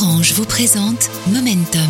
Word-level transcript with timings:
Orange 0.00 0.32
vous 0.34 0.44
présente 0.44 1.10
Momentum. 1.26 1.80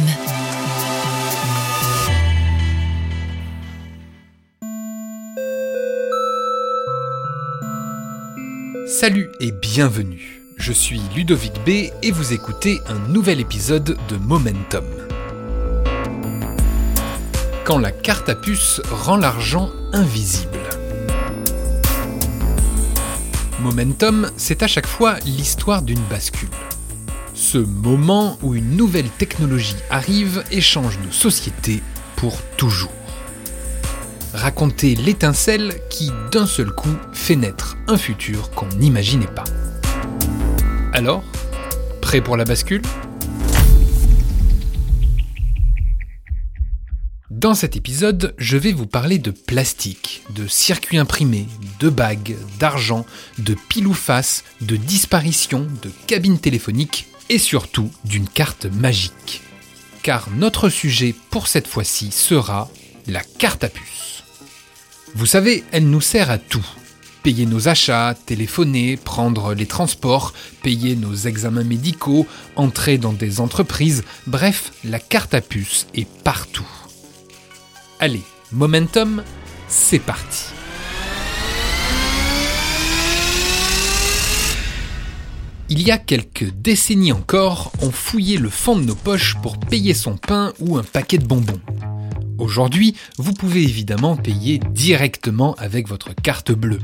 Salut 8.87 9.29
et 9.41 9.53
bienvenue. 9.53 10.41
Je 10.57 10.73
suis 10.73 11.03
Ludovic 11.15 11.53
B 11.67 11.91
et 12.03 12.11
vous 12.11 12.33
écoutez 12.33 12.81
un 12.87 12.99
nouvel 13.11 13.41
épisode 13.41 13.99
de 14.09 14.17
Momentum. 14.17 14.87
Quand 17.65 17.79
la 17.79 17.91
carte 17.91 18.31
à 18.31 18.35
puce 18.35 18.81
rend 18.91 19.19
l'argent 19.19 19.71
invisible. 19.93 20.61
Momentum, 23.61 24.31
c'est 24.39 24.63
à 24.63 24.67
chaque 24.67 24.87
fois 24.87 25.19
l'histoire 25.27 25.83
d'une 25.83 26.03
bascule. 26.09 26.49
Ce 27.41 27.57
moment 27.57 28.37
où 28.43 28.57
une 28.57 28.77
nouvelle 28.77 29.09
technologie 29.09 29.77
arrive 29.91 30.43
et 30.51 30.61
change 30.61 30.99
nos 30.99 31.13
sociétés 31.13 31.85
pour 32.17 32.43
toujours. 32.57 32.93
Raconter 34.35 34.97
l'étincelle 34.97 35.81
qui, 35.89 36.11
d'un 36.33 36.47
seul 36.47 36.73
coup, 36.73 36.97
fait 37.13 37.37
naître 37.37 37.77
un 37.87 37.97
futur 37.97 38.51
qu'on 38.51 38.67
n'imaginait 38.71 39.29
pas. 39.29 39.45
Alors, 40.93 41.23
prêt 42.03 42.21
pour 42.21 42.37
la 42.37 42.45
bascule? 42.45 42.83
Dans 47.31 47.55
cet 47.55 47.77
épisode, 47.77 48.35
je 48.37 48.57
vais 48.57 48.73
vous 48.73 48.87
parler 48.87 49.19
de 49.19 49.31
plastique, 49.31 50.25
de 50.35 50.49
circuits 50.49 50.99
imprimés, 50.99 51.47
de 51.79 51.89
bagues, 51.89 52.37
d'argent, 52.59 53.07
de 53.39 53.55
pile 53.69 53.87
ou 53.87 53.95
face, 53.95 54.43
de 54.61 54.75
disparition, 54.75 55.69
de 55.85 55.91
cabines 56.09 56.41
téléphoniques 56.41 57.07
et 57.29 57.39
surtout 57.39 57.91
d'une 58.05 58.29
carte 58.29 58.67
magique. 58.67 59.43
Car 60.03 60.29
notre 60.31 60.69
sujet 60.69 61.15
pour 61.31 61.49
cette 61.49 61.67
fois-ci 61.67 62.11
sera 62.11 62.71
la 63.07 63.23
carte 63.23 63.65
à 63.65 63.69
puce. 63.69 64.25
Vous 65.15 65.27
savez, 65.27 65.65
elle 65.73 65.89
nous 65.89 66.01
sert 66.01 66.31
à 66.31 66.39
tout. 66.39 66.67
Payer 67.23 67.47
nos 67.47 67.69
achats, 67.69 68.15
téléphoner, 68.27 68.97
prendre 68.97 69.55
les 69.55 69.67
transports, 69.67 70.33
payer 70.63 70.97
nos 70.97 71.15
examens 71.15 71.65
médicaux, 71.65 72.27
entrer 72.57 72.97
dans 72.97 73.13
des 73.13 73.41
entreprises, 73.41 74.05
bref, 74.27 74.73
la 74.85 75.01
carte 75.01 75.35
à 75.35 75.41
puce 75.41 75.87
est 75.95 76.09
partout. 76.23 76.69
Allez, 77.99 78.23
momentum, 78.53 79.23
c'est 79.69 79.99
parti. 79.99 80.58
Il 85.71 85.83
y 85.83 85.91
a 85.91 85.99
quelques 85.99 86.51
décennies 86.51 87.13
encore, 87.13 87.73
on 87.83 87.91
fouillait 87.91 88.39
le 88.39 88.49
fond 88.49 88.77
de 88.77 88.85
nos 88.85 88.95
poches 88.95 89.37
pour 89.43 89.59
payer 89.59 89.93
son 89.93 90.17
pain 90.17 90.55
ou 90.61 90.79
un 90.79 90.83
paquet 90.83 91.19
de 91.19 91.27
bonbons. 91.27 91.61
Aujourd'hui, 92.39 92.95
vous 93.19 93.35
pouvez 93.35 93.65
évidemment 93.65 94.17
payer 94.17 94.61
directement 94.71 95.55
avec 95.57 95.87
votre 95.87 96.15
carte 96.15 96.53
bleue. 96.53 96.81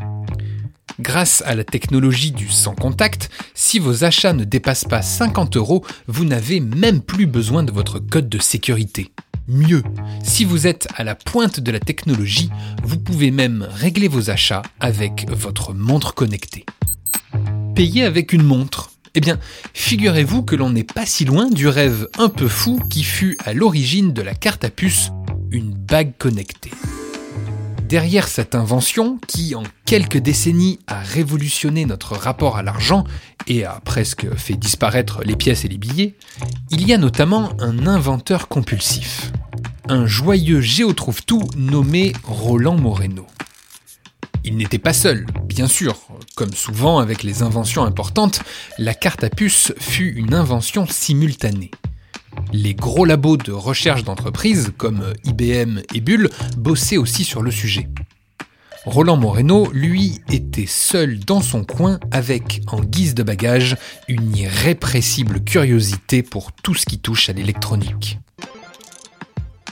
Grâce 1.00 1.42
à 1.46 1.54
la 1.54 1.64
technologie 1.64 2.30
du 2.30 2.50
sans 2.50 2.74
contact, 2.74 3.30
si 3.54 3.78
vos 3.78 4.04
achats 4.04 4.34
ne 4.34 4.44
dépassent 4.44 4.84
pas 4.84 5.00
50 5.00 5.56
euros, 5.56 5.82
vous 6.06 6.26
n'avez 6.26 6.60
même 6.60 7.00
plus 7.00 7.26
besoin 7.26 7.62
de 7.62 7.72
votre 7.72 7.98
code 7.98 8.28
de 8.28 8.38
sécurité. 8.38 9.10
Mieux, 9.48 9.82
si 10.22 10.44
vous 10.44 10.66
êtes 10.66 10.88
à 10.94 11.04
la 11.04 11.14
pointe 11.14 11.58
de 11.58 11.72
la 11.72 11.80
technologie, 11.80 12.50
vous 12.82 12.98
pouvez 12.98 13.30
même 13.30 13.66
régler 13.70 14.08
vos 14.08 14.28
achats 14.28 14.62
avec 14.78 15.26
votre 15.30 15.72
montre 15.72 16.14
connectée. 16.14 16.66
Payer 17.74 18.04
avec 18.04 18.32
une 18.32 18.44
montre 18.44 18.92
Eh 19.16 19.20
bien, 19.20 19.40
figurez-vous 19.72 20.44
que 20.44 20.54
l'on 20.54 20.70
n'est 20.70 20.84
pas 20.84 21.06
si 21.06 21.24
loin 21.24 21.50
du 21.50 21.66
rêve 21.66 22.08
un 22.18 22.28
peu 22.28 22.46
fou 22.46 22.80
qui 22.88 23.02
fut 23.02 23.36
à 23.44 23.52
l'origine 23.52 24.12
de 24.12 24.22
la 24.22 24.34
carte 24.34 24.64
à 24.64 24.70
puce, 24.70 25.10
une 25.50 25.74
bague 25.74 26.12
connectée. 26.16 26.70
Derrière 27.88 28.28
cette 28.28 28.54
invention, 28.54 29.18
qui 29.26 29.56
en 29.56 29.64
quelques 29.86 30.18
décennies 30.18 30.78
a 30.86 31.00
révolutionné 31.00 31.84
notre 31.84 32.16
rapport 32.16 32.56
à 32.56 32.62
l'argent 32.62 33.02
et 33.48 33.64
a 33.64 33.80
presque 33.84 34.32
fait 34.36 34.54
disparaître 34.54 35.22
les 35.24 35.34
pièces 35.34 35.64
et 35.64 35.68
les 35.68 35.78
billets, 35.78 36.14
il 36.70 36.86
y 36.86 36.92
a 36.92 36.98
notamment 36.98 37.60
un 37.60 37.88
inventeur 37.88 38.46
compulsif, 38.46 39.32
un 39.88 40.06
joyeux 40.06 40.60
géotrouve-tout 40.60 41.42
nommé 41.56 42.12
Roland 42.22 42.78
Moreno. 42.78 43.26
Il 44.44 44.56
n'était 44.58 44.78
pas 44.78 44.92
seul, 44.92 45.26
bien 45.46 45.66
sûr. 45.66 45.96
Comme 46.36 46.52
souvent 46.52 46.98
avec 46.98 47.22
les 47.22 47.42
inventions 47.42 47.84
importantes, 47.84 48.40
la 48.78 48.92
carte 48.92 49.24
à 49.24 49.30
puce 49.30 49.72
fut 49.78 50.12
une 50.14 50.34
invention 50.34 50.86
simultanée. 50.86 51.70
Les 52.52 52.74
gros 52.74 53.04
labos 53.04 53.38
de 53.38 53.52
recherche 53.52 54.04
d'entreprises 54.04 54.72
comme 54.76 55.14
IBM 55.24 55.80
et 55.94 56.00
Bull 56.00 56.28
bossaient 56.58 56.98
aussi 56.98 57.24
sur 57.24 57.42
le 57.42 57.50
sujet. 57.50 57.88
Roland 58.84 59.16
Moreno, 59.16 59.70
lui, 59.72 60.20
était 60.30 60.66
seul 60.66 61.18
dans 61.20 61.40
son 61.40 61.64
coin 61.64 61.98
avec, 62.10 62.60
en 62.66 62.80
guise 62.80 63.14
de 63.14 63.22
bagage, 63.22 63.76
une 64.08 64.36
irrépressible 64.36 65.42
curiosité 65.42 66.22
pour 66.22 66.52
tout 66.52 66.74
ce 66.74 66.84
qui 66.84 66.98
touche 66.98 67.30
à 67.30 67.32
l'électronique. 67.32 68.18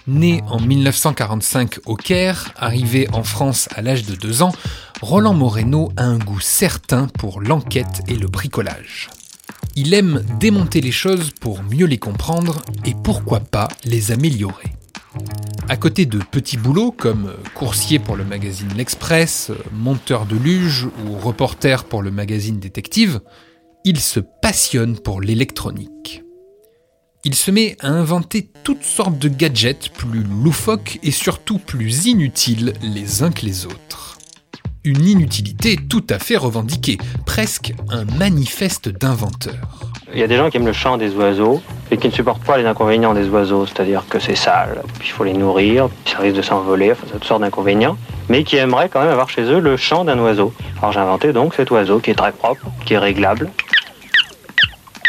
Né 0.09 0.43
en 0.49 0.59
1945 0.59 1.81
au 1.87 1.95
Caire, 1.95 2.53
arrivé 2.57 3.09
en 3.13 3.23
France 3.23 3.69
à 3.75 3.83
l'âge 3.83 4.05
de 4.05 4.17
2 4.17 4.43
ans, 4.43 4.53
Roland 5.01 5.35
Moreno 5.35 5.93
a 5.97 6.05
un 6.05 6.19
goût 6.19 6.41
certain 6.41 7.07
pour 7.07 7.41
l'enquête 7.41 8.03
et 8.09 8.17
le 8.17 8.27
bricolage. 8.27 9.11
Il 9.77 9.95
aime 9.95 10.25
démonter 10.41 10.81
les 10.81 10.91
choses 10.91 11.31
pour 11.41 11.63
mieux 11.63 11.87
les 11.87 11.99
comprendre 11.99 12.63
et 12.85 12.95
pourquoi 13.05 13.41
pas 13.41 13.69
les 13.85 14.11
améliorer. 14.11 14.73
À 15.69 15.77
côté 15.77 16.05
de 16.05 16.19
petits 16.19 16.57
boulots 16.57 16.91
comme 16.91 17.35
coursier 17.55 17.99
pour 17.99 18.17
le 18.17 18.25
magazine 18.25 18.73
L'Express, 18.77 19.53
monteur 19.73 20.27
de 20.27 20.37
luge 20.37 20.89
ou 21.07 21.17
reporter 21.17 21.85
pour 21.85 22.03
le 22.03 22.11
magazine 22.11 22.59
Détective, 22.59 23.21
il 23.85 24.01
se 24.01 24.21
passionne 24.21 24.99
pour 24.99 25.21
l'électronique. 25.21 26.25
Il 27.25 27.37
se 27.37 27.53
met 27.53 27.77
à 27.81 27.87
inventer 27.87 28.49
toutes 28.65 28.83
sortes 28.83 29.17
de 29.17 29.29
gadgets 29.29 29.91
plus 29.91 30.25
loufoques 30.25 30.99
et 31.05 31.13
surtout 31.13 31.59
plus 31.59 32.07
inutiles 32.07 32.73
les 32.83 33.23
uns 33.23 33.31
que 33.31 33.47
les 33.47 33.65
autres. 33.65 34.19
Une 34.83 35.07
inutilité 35.07 35.77
tout 35.77 36.03
à 36.11 36.19
fait 36.19 36.37
revendiquée, 36.37 36.99
presque 37.25 37.75
un 37.91 38.05
manifeste 38.19 38.89
d'inventeur. 38.89 39.55
Il 40.13 40.19
y 40.19 40.25
a 40.25 40.27
des 40.27 40.37
gens 40.37 40.51
qui 40.51 40.57
aiment 40.57 40.67
le 40.67 40.73
chant 40.73 40.99
des 40.99 41.15
oiseaux 41.15 41.63
et 41.93 41.97
qui 41.97 42.09
ne 42.09 42.13
supportent 42.13 42.43
pas 42.43 42.59
les 42.59 42.67
inconvénients 42.67 43.15
des 43.15 43.29
oiseaux, 43.29 43.67
c'est-à-dire 43.67 44.05
que 44.09 44.19
c'est 44.19 44.35
sale, 44.35 44.83
puis 44.99 45.11
il 45.11 45.13
faut 45.13 45.23
les 45.23 45.33
nourrir, 45.33 45.91
puis 46.05 46.15
ça 46.15 46.19
risque 46.19 46.37
de 46.37 46.43
s'envoler, 46.43 46.91
enfin 46.91 47.07
toutes 47.13 47.23
sortes 47.23 47.43
d'inconvénients, 47.43 47.97
mais 48.29 48.43
qui 48.43 48.57
aimeraient 48.57 48.89
quand 48.89 49.01
même 49.01 49.11
avoir 49.11 49.31
chez 49.31 49.43
eux 49.43 49.61
le 49.61 49.77
chant 49.77 50.05
d'un 50.05 50.19
oiseau. 50.19 50.53
Alors 50.79 50.91
j'ai 50.91 50.99
inventé 50.99 51.33
donc 51.33 51.55
cet 51.55 51.71
oiseau 51.71 52.01
qui 52.01 52.11
est 52.11 52.17
très 52.17 52.33
propre, 52.33 52.67
qui 52.85 52.95
est 52.95 52.99
réglable, 52.99 53.49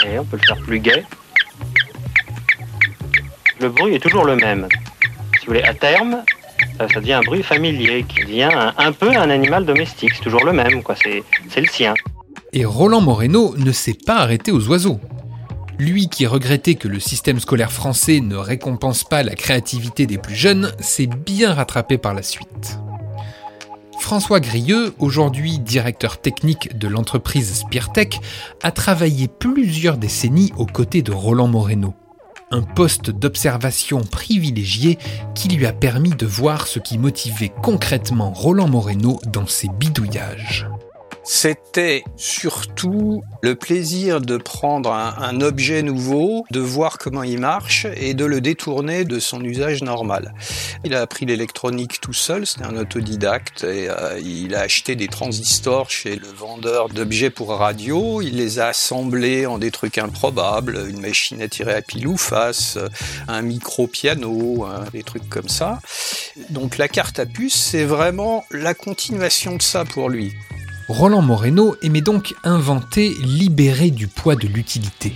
et 0.05 0.19
on 0.19 0.25
peut 0.25 0.37
le 0.39 0.45
faire 0.45 0.63
plus 0.63 0.79
gai. 0.79 1.03
Le 3.63 3.69
bruit 3.69 3.95
est 3.95 3.99
toujours 3.99 4.25
le 4.25 4.35
même. 4.35 4.67
Si 5.39 5.45
vous 5.45 5.53
voulez, 5.53 5.63
à 5.63 5.73
terme, 5.73 6.21
ça, 6.77 6.85
devient 6.99 7.13
un 7.13 7.21
bruit 7.21 7.43
familier, 7.43 8.03
qui 8.03 8.19
devient 8.19 8.49
un, 8.77 8.91
peu 8.91 9.07
un 9.07 9.29
animal 9.29 9.65
domestique, 9.65 10.11
c'est 10.15 10.21
toujours 10.21 10.43
le 10.43 10.51
même, 10.51 10.83
quoi, 10.83 10.95
c'est 10.97 11.61
le 11.61 11.67
sien. 11.67 11.93
Et 12.51 12.65
Roland 12.65 12.99
Moreno 12.99 13.55
ne 13.55 13.71
s'est 13.71 13.95
pas 14.05 14.17
arrêté 14.17 14.51
aux 14.51 14.67
oiseaux. 14.67 14.99
Lui 15.79 16.09
qui 16.09 16.27
regrettait 16.27 16.75
que 16.75 16.89
le 16.89 16.99
système 16.99 17.39
scolaire 17.39 17.71
français 17.71 18.19
ne 18.19 18.35
récompense 18.35 19.05
pas 19.05 19.23
la 19.23 19.33
créativité 19.33 20.07
des 20.07 20.17
plus 20.17 20.35
jeunes, 20.35 20.73
s'est 20.81 21.07
bien 21.07 21.53
rattrapé 21.53 21.97
par 21.97 22.13
la 22.13 22.21
suite. 22.21 22.79
François 23.97 24.41
Grieux, 24.41 24.93
aujourd'hui 24.99 25.57
directeur 25.59 26.19
technique 26.19 26.77
de 26.77 26.89
l'entreprise 26.89 27.53
Speartech, 27.53 28.19
a 28.61 28.71
travaillé 28.71 29.29
plusieurs 29.29 29.95
décennies 29.95 30.51
aux 30.57 30.65
côtés 30.65 31.01
de 31.01 31.13
Roland 31.13 31.47
Moreno. 31.47 31.93
Un 32.53 32.61
poste 32.61 33.09
d'observation 33.09 34.01
privilégié 34.01 34.99
qui 35.33 35.47
lui 35.47 35.65
a 35.65 35.73
permis 35.73 36.11
de 36.11 36.27
voir 36.27 36.67
ce 36.67 36.77
qui 36.77 36.99
motivait 36.99 37.51
concrètement 37.63 38.31
Roland 38.31 38.69
Moreno 38.69 39.19
dans 39.25 39.47
ses 39.47 39.69
bidouillages. 39.69 40.67
C'était 41.25 42.03
surtout 42.17 43.23
le 43.41 43.55
plaisir 43.55 44.19
de 44.19 44.35
prendre 44.35 44.91
un, 44.91 45.39
objet 45.39 45.81
nouveau, 45.81 46.43
de 46.51 46.59
voir 46.59 46.97
comment 46.97 47.23
il 47.23 47.39
marche 47.39 47.87
et 47.95 48.13
de 48.13 48.25
le 48.25 48.41
détourner 48.41 49.05
de 49.05 49.19
son 49.19 49.41
usage 49.43 49.83
normal. 49.83 50.33
Il 50.83 50.93
a 50.93 51.01
appris 51.01 51.25
l'électronique 51.25 52.01
tout 52.01 52.13
seul, 52.13 52.45
c'était 52.45 52.65
un 52.65 52.75
autodidacte 52.75 53.63
et 53.63 53.89
euh, 53.89 54.19
il 54.21 54.53
a 54.53 54.61
acheté 54.61 54.95
des 54.95 55.07
transistors 55.07 55.89
chez 55.89 56.17
le 56.17 56.27
vendeur 56.27 56.89
d'objets 56.89 57.29
pour 57.29 57.49
radio, 57.49 58.21
il 58.21 58.35
les 58.35 58.59
a 58.59 58.67
assemblés 58.67 59.45
en 59.45 59.57
des 59.57 59.71
trucs 59.71 59.97
improbables, 59.97 60.87
une 60.89 60.99
machine 60.99 61.41
à 61.41 61.47
tirer 61.47 61.73
à 61.73 61.81
pile 61.81 62.07
ou 62.07 62.17
face, 62.17 62.77
un 63.29 63.41
micro-piano, 63.41 64.65
hein, 64.65 64.83
des 64.91 65.03
trucs 65.03 65.29
comme 65.29 65.49
ça. 65.49 65.79
Donc 66.49 66.77
la 66.77 66.89
carte 66.89 67.19
à 67.19 67.25
puce, 67.25 67.55
c'est 67.55 67.85
vraiment 67.85 68.45
la 68.51 68.73
continuation 68.73 69.55
de 69.55 69.61
ça 69.61 69.85
pour 69.85 70.09
lui. 70.09 70.33
Roland 70.93 71.23
Moreno 71.23 71.75
aimait 71.81 72.01
donc 72.01 72.35
inventer 72.43 73.15
libéré 73.15 73.89
du 73.89 74.07
poids 74.07 74.35
de 74.35 74.47
l'utilité. 74.47 75.15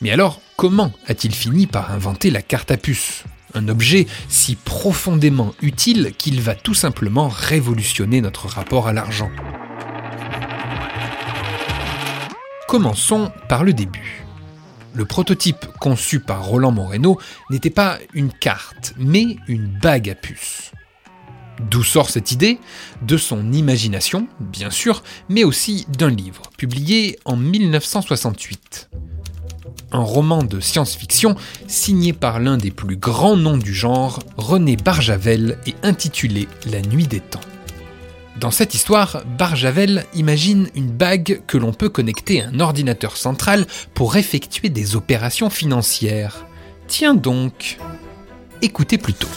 Mais 0.00 0.12
alors, 0.12 0.40
comment 0.56 0.92
a-t-il 1.08 1.34
fini 1.34 1.66
par 1.66 1.90
inventer 1.90 2.30
la 2.30 2.42
carte 2.42 2.70
à 2.70 2.76
puce? 2.76 3.24
Un 3.54 3.66
objet 3.66 4.06
si 4.28 4.54
profondément 4.54 5.52
utile 5.62 6.12
qu'il 6.16 6.40
va 6.40 6.54
tout 6.54 6.74
simplement 6.74 7.26
révolutionner 7.28 8.20
notre 8.20 8.46
rapport 8.46 8.86
à 8.86 8.92
l'argent. 8.92 9.32
Commençons 12.68 13.32
par 13.48 13.64
le 13.64 13.72
début. 13.72 14.24
Le 14.94 15.04
prototype 15.04 15.66
conçu 15.80 16.20
par 16.20 16.44
Roland 16.44 16.70
Moreno 16.70 17.18
n'était 17.50 17.68
pas 17.70 17.98
une 18.14 18.30
carte, 18.32 18.94
mais 18.96 19.38
une 19.48 19.66
bague 19.66 20.08
à 20.08 20.14
puce. 20.14 20.70
D'où 21.70 21.82
sort 21.82 22.10
cette 22.10 22.32
idée 22.32 22.58
De 23.02 23.16
son 23.16 23.52
imagination, 23.52 24.26
bien 24.40 24.70
sûr, 24.70 25.02
mais 25.28 25.44
aussi 25.44 25.86
d'un 25.96 26.10
livre, 26.10 26.42
publié 26.56 27.18
en 27.24 27.36
1968. 27.36 28.90
Un 29.92 30.00
roman 30.00 30.42
de 30.42 30.60
science-fiction 30.60 31.36
signé 31.66 32.12
par 32.12 32.40
l'un 32.40 32.56
des 32.56 32.70
plus 32.70 32.96
grands 32.96 33.36
noms 33.36 33.58
du 33.58 33.74
genre, 33.74 34.20
René 34.36 34.76
Barjavel, 34.76 35.58
et 35.66 35.74
intitulé 35.82 36.48
La 36.70 36.80
nuit 36.80 37.06
des 37.06 37.20
temps. 37.20 37.40
Dans 38.40 38.50
cette 38.50 38.74
histoire, 38.74 39.22
Barjavel 39.38 40.04
imagine 40.14 40.68
une 40.74 40.90
bague 40.90 41.42
que 41.46 41.58
l'on 41.58 41.72
peut 41.72 41.90
connecter 41.90 42.42
à 42.42 42.48
un 42.48 42.60
ordinateur 42.60 43.16
central 43.16 43.66
pour 43.94 44.16
effectuer 44.16 44.68
des 44.68 44.96
opérations 44.96 45.50
financières. 45.50 46.46
Tiens 46.88 47.14
donc, 47.14 47.78
écoutez 48.62 48.98
plutôt. 48.98 49.28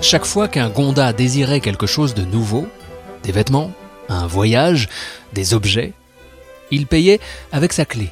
Chaque 0.00 0.24
fois 0.24 0.48
qu'un 0.48 0.70
Gonda 0.70 1.12
désirait 1.12 1.60
quelque 1.60 1.86
chose 1.86 2.14
de 2.14 2.22
nouveau, 2.22 2.68
des 3.24 3.32
vêtements, 3.32 3.72
un 4.08 4.26
voyage, 4.26 4.88
des 5.32 5.54
objets, 5.54 5.92
il 6.70 6.86
payait 6.86 7.20
avec 7.52 7.72
sa 7.72 7.84
clé. 7.84 8.10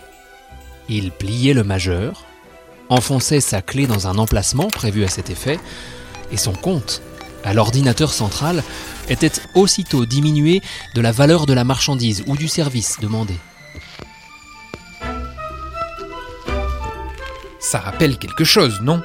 Il 0.89 1.11
pliait 1.11 1.55
le 1.55 1.65
majeur, 1.65 2.25
enfonçait 2.89 3.41
sa 3.41 3.63
clé 3.63 3.87
dans 3.87 4.09
un 4.09 4.19
emplacement 4.19 4.69
prévu 4.69 5.05
à 5.05 5.09
cet 5.09 5.31
effet, 5.31 5.59
et 6.33 6.37
son 6.37 6.53
compte 6.53 7.03
à 7.45 7.55
l'ordinateur 7.55 8.13
central 8.13 8.63
était 9.09 9.33
aussitôt 9.55 10.05
diminué 10.07 10.63
de 10.95 11.01
la 11.01 11.13
valeur 11.13 11.47
de 11.47 11.55
la 11.55 11.65
marchandise 11.65 12.25
ou 12.27 12.37
du 12.37 12.49
service 12.49 12.99
demandé. 13.01 13.35
Ça 17.61 17.79
rappelle 17.79 18.19
quelque 18.19 18.45
chose, 18.45 18.81
non? 18.83 19.03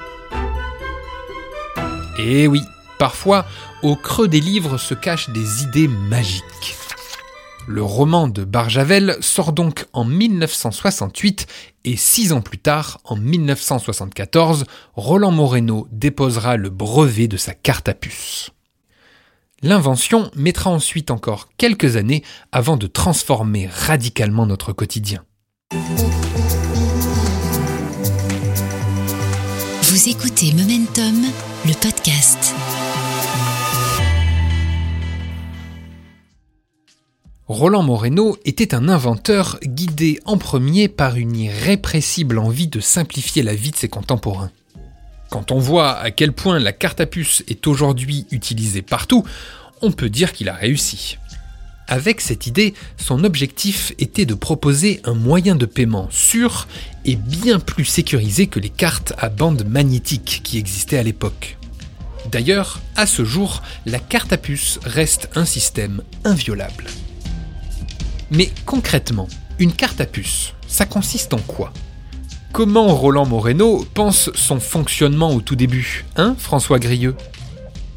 Eh 2.24 2.46
oui, 2.46 2.62
parfois, 3.00 3.46
au 3.82 3.96
creux 3.96 4.28
des 4.28 4.42
livres 4.42 4.78
se 4.78 4.94
cachent 4.94 5.32
des 5.32 5.64
idées 5.64 5.88
magiques. 5.88 6.76
Le 7.68 7.82
roman 7.82 8.28
de 8.28 8.44
Barjavel 8.44 9.18
sort 9.22 9.54
donc 9.54 9.86
en 9.92 10.04
1968 10.04 11.48
et 11.86 11.96
six 11.96 12.32
ans 12.32 12.42
plus 12.42 12.60
tard, 12.60 13.00
en 13.06 13.16
1974, 13.16 14.66
Roland 14.94 15.32
Moreno 15.32 15.88
déposera 15.92 16.58
le 16.58 16.70
brevet 16.70 17.28
de 17.28 17.38
sa 17.38 17.56
carte 17.56 17.90
à 17.90 17.96
puce. 17.96 18.52
L'invention 19.64 20.30
mettra 20.36 20.70
ensuite 20.70 21.10
encore 21.10 21.50
quelques 21.58 21.96
années 21.96 22.24
avant 22.52 22.78
de 22.78 22.88
transformer 22.88 23.68
radicalement 23.68 24.46
notre 24.46 24.74
quotidien. 24.74 25.24
Vous 29.92 30.08
écoutez 30.08 30.54
Momentum, 30.54 31.22
le 31.66 31.74
podcast. 31.74 32.56
Roland 37.50 37.84
Moreno 37.84 38.38
était 38.46 38.74
un 38.74 38.88
inventeur 38.88 39.60
guidé 39.62 40.22
en 40.24 40.38
premier 40.38 40.88
par 40.88 41.18
une 41.18 41.36
irrépressible 41.36 42.40
envie 42.40 42.68
de 42.68 42.80
simplifier 42.80 43.44
la 43.44 43.54
vie 43.54 43.72
de 43.72 43.76
ses 43.76 43.90
contemporains. 43.90 44.52
Quand 45.30 45.52
on 45.52 45.60
voit 45.60 45.98
à 45.98 46.10
quel 46.10 46.32
point 46.32 46.58
la 46.58 46.72
carte 46.72 47.02
à 47.02 47.06
puce 47.06 47.44
est 47.50 47.68
aujourd'hui 47.68 48.28
utilisée 48.32 48.84
partout, 48.84 49.26
on 49.82 49.92
peut 49.92 50.10
dire 50.10 50.32
qu'il 50.32 50.48
a 50.48 50.54
réussi. 50.54 51.18
Avec 51.92 52.22
cette 52.22 52.48
idée, 52.48 52.74
son 52.96 53.26
objectif 53.26 53.92
était 54.00 54.26
de 54.26 54.34
proposer 54.34 55.02
un 55.04 55.14
moyen 55.14 55.56
de 55.56 55.66
paiement 55.66 56.08
sûr 56.10 56.70
et 57.04 57.18
bien 57.18 57.60
plus 57.60 57.84
sécurisé 57.84 58.48
que 58.48 58.62
les 58.62 58.70
cartes 58.70 59.12
à 59.18 59.28
bande 59.28 59.66
magnétique 59.68 60.40
qui 60.42 60.58
existaient 60.58 60.98
à 60.98 61.04
l'époque. 61.04 61.58
D'ailleurs, 62.32 62.80
à 62.96 63.06
ce 63.06 63.26
jour, 63.26 63.62
la 63.86 64.00
carte 64.00 64.32
à 64.32 64.38
puce 64.38 64.80
reste 64.86 65.28
un 65.36 65.44
système 65.44 66.02
inviolable. 66.24 66.86
Mais 68.32 68.52
concrètement, 68.66 69.28
une 69.60 69.74
carte 69.74 70.00
à 70.00 70.06
puce, 70.06 70.54
ça 70.70 70.86
consiste 70.86 71.34
en 71.34 71.40
quoi? 71.40 71.74
Comment 72.54 72.96
Roland 72.96 73.26
Moreno 73.26 73.86
pense 73.94 74.30
son 74.34 74.62
fonctionnement 74.62 75.34
au 75.34 75.42
tout 75.42 75.58
début, 75.58 76.06
hein, 76.16 76.38
François 76.40 76.80
Grieux? 76.80 77.18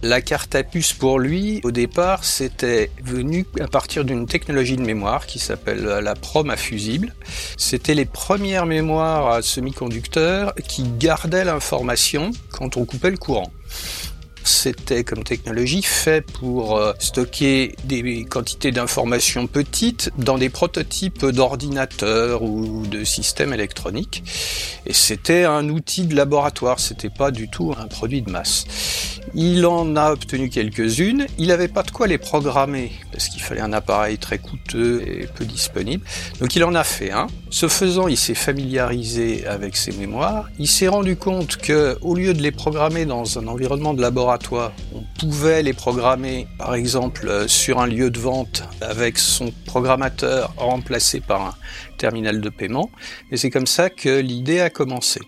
La 0.04 0.20
carte 0.20 0.54
à 0.54 0.62
puce 0.62 0.92
pour 0.92 1.18
lui, 1.18 1.60
au 1.64 1.70
départ, 1.70 2.24
c'était 2.24 2.90
venu 3.02 3.46
à 3.58 3.68
partir 3.68 4.04
d'une 4.04 4.26
technologie 4.26 4.76
de 4.76 4.82
mémoire 4.82 5.24
qui 5.26 5.38
s'appelle 5.38 5.82
la 5.82 6.14
prom 6.14 6.50
à 6.50 6.58
fusible. 6.58 7.14
C'était 7.56 7.94
les 7.94 8.04
premières 8.04 8.66
mémoires 8.66 9.30
à 9.30 9.40
semi-conducteurs 9.40 10.54
qui 10.68 10.82
gardaient 10.98 11.44
l'information 11.44 12.32
quand 12.52 12.76
on 12.76 12.84
coupait 12.84 13.10
le 13.10 13.16
courant. 13.16 13.50
C'était 14.44 15.04
comme 15.04 15.24
technologie 15.24 15.80
fait 15.80 16.20
pour 16.20 16.76
euh, 16.76 16.92
stocker 16.98 17.74
des 17.84 18.26
quantités 18.26 18.72
d'informations 18.72 19.46
petites 19.46 20.10
dans 20.18 20.36
des 20.36 20.50
prototypes 20.50 21.24
d'ordinateurs 21.24 22.42
ou 22.42 22.86
de 22.86 23.04
systèmes 23.04 23.54
électroniques. 23.54 24.22
Et 24.84 24.92
c'était 24.92 25.44
un 25.44 25.70
outil 25.70 26.06
de 26.06 26.14
laboratoire, 26.14 26.78
c'était 26.78 27.08
pas 27.08 27.30
du 27.30 27.48
tout 27.48 27.74
un 27.78 27.86
produit 27.86 28.20
de 28.20 28.30
masse. 28.30 28.66
Il 29.36 29.66
en 29.66 29.96
a 29.96 30.12
obtenu 30.12 30.48
quelques-unes. 30.48 31.26
Il 31.38 31.48
n'avait 31.48 31.68
pas 31.68 31.82
de 31.82 31.90
quoi 31.90 32.06
les 32.06 32.18
programmer 32.18 32.92
parce 33.10 33.28
qu'il 33.28 33.42
fallait 33.42 33.60
un 33.60 33.72
appareil 33.72 34.18
très 34.18 34.38
coûteux 34.38 35.02
et 35.06 35.26
peu 35.26 35.44
disponible. 35.44 36.04
Donc 36.40 36.54
il 36.54 36.62
en 36.64 36.74
a 36.74 36.84
fait 36.84 37.10
un. 37.10 37.26
Ce 37.50 37.68
faisant, 37.68 38.08
il 38.08 38.16
s'est 38.16 38.34
familiarisé 38.34 39.46
avec 39.46 39.76
ses 39.76 39.92
mémoires. 39.92 40.48
Il 40.58 40.68
s'est 40.68 40.88
rendu 40.88 41.16
compte 41.16 41.56
que, 41.56 41.96
au 42.00 42.14
lieu 42.14 42.34
de 42.34 42.42
les 42.42 42.50
programmer 42.50 43.06
dans 43.06 43.38
un 43.38 43.46
environnement 43.46 43.94
de 43.94 44.02
laboratoire, 44.02 44.72
on 44.94 45.02
pouvait 45.18 45.62
les 45.62 45.72
programmer, 45.72 46.48
par 46.58 46.74
exemple, 46.74 47.48
sur 47.48 47.80
un 47.80 47.86
lieu 47.86 48.10
de 48.10 48.18
vente 48.18 48.64
avec 48.80 49.18
son 49.18 49.52
programmateur 49.66 50.52
remplacé 50.56 51.20
par 51.20 51.42
un 51.42 51.54
terminal 51.98 52.40
de 52.40 52.48
paiement. 52.48 52.90
Et 53.30 53.36
c'est 53.36 53.50
comme 53.50 53.66
ça 53.66 53.90
que 53.90 54.18
l'idée 54.18 54.60
a 54.60 54.70
commencé. 54.70 55.20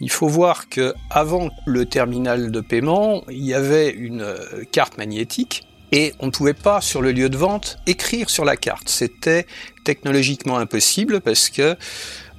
Il 0.00 0.10
faut 0.10 0.28
voir 0.28 0.68
que 0.68 0.94
avant 1.08 1.50
le 1.66 1.86
terminal 1.86 2.50
de 2.50 2.60
paiement, 2.60 3.22
il 3.40 3.46
y 3.46 3.54
avait 3.54 3.90
une 3.90 4.20
euh, 4.20 4.64
carte 4.70 4.98
magnétique 4.98 5.66
et 5.92 6.12
on 6.20 6.26
ne 6.26 6.30
pouvait 6.30 6.54
pas 6.54 6.82
sur 6.82 7.00
le 7.00 7.10
lieu 7.10 7.30
de 7.30 7.38
vente 7.38 7.78
écrire 7.86 8.28
sur 8.28 8.44
la 8.44 8.56
carte. 8.56 8.90
C'était 8.90 9.46
technologiquement 9.82 10.58
impossible 10.58 11.22
parce 11.22 11.48
que 11.48 11.74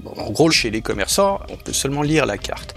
en 0.05 0.31
gros, 0.31 0.51
chez 0.51 0.69
les 0.69 0.81
commerçants, 0.81 1.39
on 1.49 1.57
peut 1.57 1.73
seulement 1.73 2.01
lire 2.01 2.25
la 2.25 2.37
carte. 2.37 2.75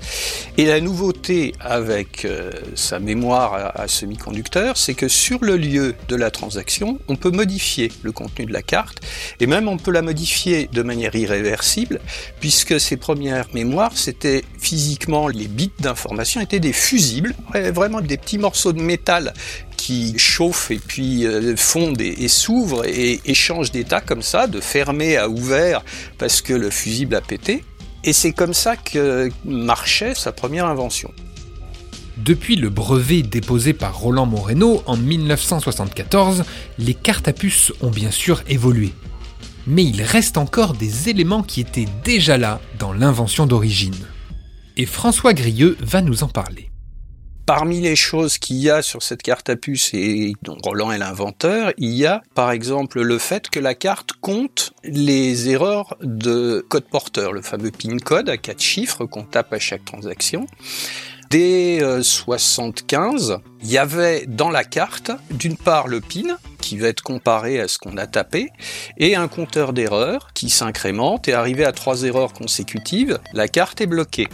Et 0.56 0.66
la 0.66 0.80
nouveauté 0.80 1.52
avec 1.60 2.24
euh, 2.24 2.50
sa 2.74 2.98
mémoire 2.98 3.72
à, 3.74 3.88
semi-conducteur, 3.88 4.76
c'est 4.76 4.94
que 4.94 5.08
sur 5.08 5.44
le 5.44 5.56
lieu 5.56 5.94
de 6.08 6.16
la 6.16 6.30
transaction, 6.30 6.98
on 7.08 7.16
peut 7.16 7.30
modifier 7.30 7.90
le 8.02 8.12
contenu 8.12 8.46
de 8.46 8.52
la 8.52 8.62
carte, 8.62 9.00
et 9.40 9.46
même 9.46 9.68
on 9.68 9.76
peut 9.76 9.90
la 9.90 10.02
modifier 10.02 10.68
de 10.72 10.82
manière 10.82 11.14
irréversible, 11.14 12.00
puisque 12.40 12.78
ces 12.80 12.96
premières 12.96 13.46
mémoires, 13.54 13.96
c'était 13.96 14.44
physiquement, 14.58 15.28
les 15.28 15.48
bits 15.48 15.72
d'information 15.78 16.40
étaient 16.40 16.60
des 16.60 16.72
fusibles, 16.72 17.34
vraiment 17.52 18.00
des 18.00 18.16
petits 18.16 18.38
morceaux 18.38 18.72
de 18.72 18.80
métal 18.80 19.32
qui 19.76 20.18
chauffent 20.18 20.70
et 20.70 20.78
puis 20.78 21.26
euh, 21.26 21.56
fondent 21.56 22.00
et, 22.00 22.28
s'ouvrent 22.28 22.84
et, 22.86 23.34
changent 23.34 23.70
d'état 23.70 24.00
comme 24.00 24.22
ça, 24.22 24.46
de 24.46 24.60
fermé 24.60 25.16
à 25.16 25.28
ouvert 25.28 25.84
parce 26.18 26.40
que 26.42 26.52
le 26.52 26.70
fusible 26.70 27.14
a 27.14 27.20
pété. 27.20 27.64
Et 28.04 28.12
c'est 28.12 28.32
comme 28.32 28.54
ça 28.54 28.76
que 28.76 29.30
marchait 29.44 30.14
sa 30.14 30.32
première 30.32 30.66
invention. 30.66 31.10
Depuis 32.16 32.56
le 32.56 32.68
brevet 32.68 33.22
déposé 33.22 33.72
par 33.72 33.98
Roland 33.98 34.26
Moreno 34.26 34.82
en 34.86 34.96
1974, 34.96 36.44
les 36.78 36.94
cartes 36.94 37.28
à 37.28 37.32
puce 37.32 37.72
ont 37.80 37.90
bien 37.90 38.10
sûr 38.10 38.42
évolué. 38.46 38.92
Mais 39.66 39.84
il 39.84 40.02
reste 40.02 40.36
encore 40.36 40.74
des 40.74 41.08
éléments 41.08 41.42
qui 41.42 41.60
étaient 41.60 41.88
déjà 42.04 42.36
là 42.36 42.60
dans 42.78 42.92
l'invention 42.92 43.46
d'origine. 43.46 43.96
Et 44.76 44.86
François 44.86 45.32
Grieux 45.32 45.76
va 45.80 46.02
nous 46.02 46.22
en 46.22 46.28
parler. 46.28 46.70
Parmi 47.46 47.80
les 47.80 47.94
choses 47.94 48.38
qu'il 48.38 48.56
y 48.56 48.70
a 48.70 48.80
sur 48.80 49.02
cette 49.02 49.22
carte 49.22 49.50
à 49.50 49.56
puce, 49.56 49.92
et 49.92 50.32
dont 50.40 50.56
Roland 50.64 50.90
est 50.92 50.98
l'inventeur, 50.98 51.72
il 51.76 51.90
y 51.90 52.06
a 52.06 52.22
par 52.34 52.50
exemple 52.52 53.02
le 53.02 53.18
fait 53.18 53.50
que 53.50 53.60
la 53.60 53.74
carte 53.74 54.12
compte 54.18 54.72
les 54.82 55.50
erreurs 55.50 55.94
de 56.00 56.64
code 56.70 56.84
porteur, 56.84 57.32
le 57.32 57.42
fameux 57.42 57.70
PIN 57.70 57.98
code 57.98 58.30
à 58.30 58.38
quatre 58.38 58.62
chiffres 58.62 59.04
qu'on 59.04 59.24
tape 59.24 59.52
à 59.52 59.58
chaque 59.58 59.84
transaction. 59.84 60.46
Dès 61.28 61.82
75, 62.02 63.40
il 63.62 63.70
y 63.70 63.76
avait 63.76 64.24
dans 64.26 64.50
la 64.50 64.64
carte, 64.64 65.10
d'une 65.30 65.58
part 65.58 65.86
le 65.86 66.00
PIN, 66.00 66.38
qui 66.62 66.78
va 66.78 66.88
être 66.88 67.02
comparé 67.02 67.60
à 67.60 67.68
ce 67.68 67.78
qu'on 67.78 67.98
a 67.98 68.06
tapé, 68.06 68.48
et 68.96 69.16
un 69.16 69.28
compteur 69.28 69.74
d'erreurs 69.74 70.28
qui 70.32 70.48
s'incrémente, 70.48 71.28
et 71.28 71.34
arrivé 71.34 71.66
à 71.66 71.72
trois 71.72 72.04
erreurs 72.04 72.32
consécutives, 72.32 73.18
la 73.34 73.48
carte 73.48 73.82
est 73.82 73.86
bloquée. 73.86 74.28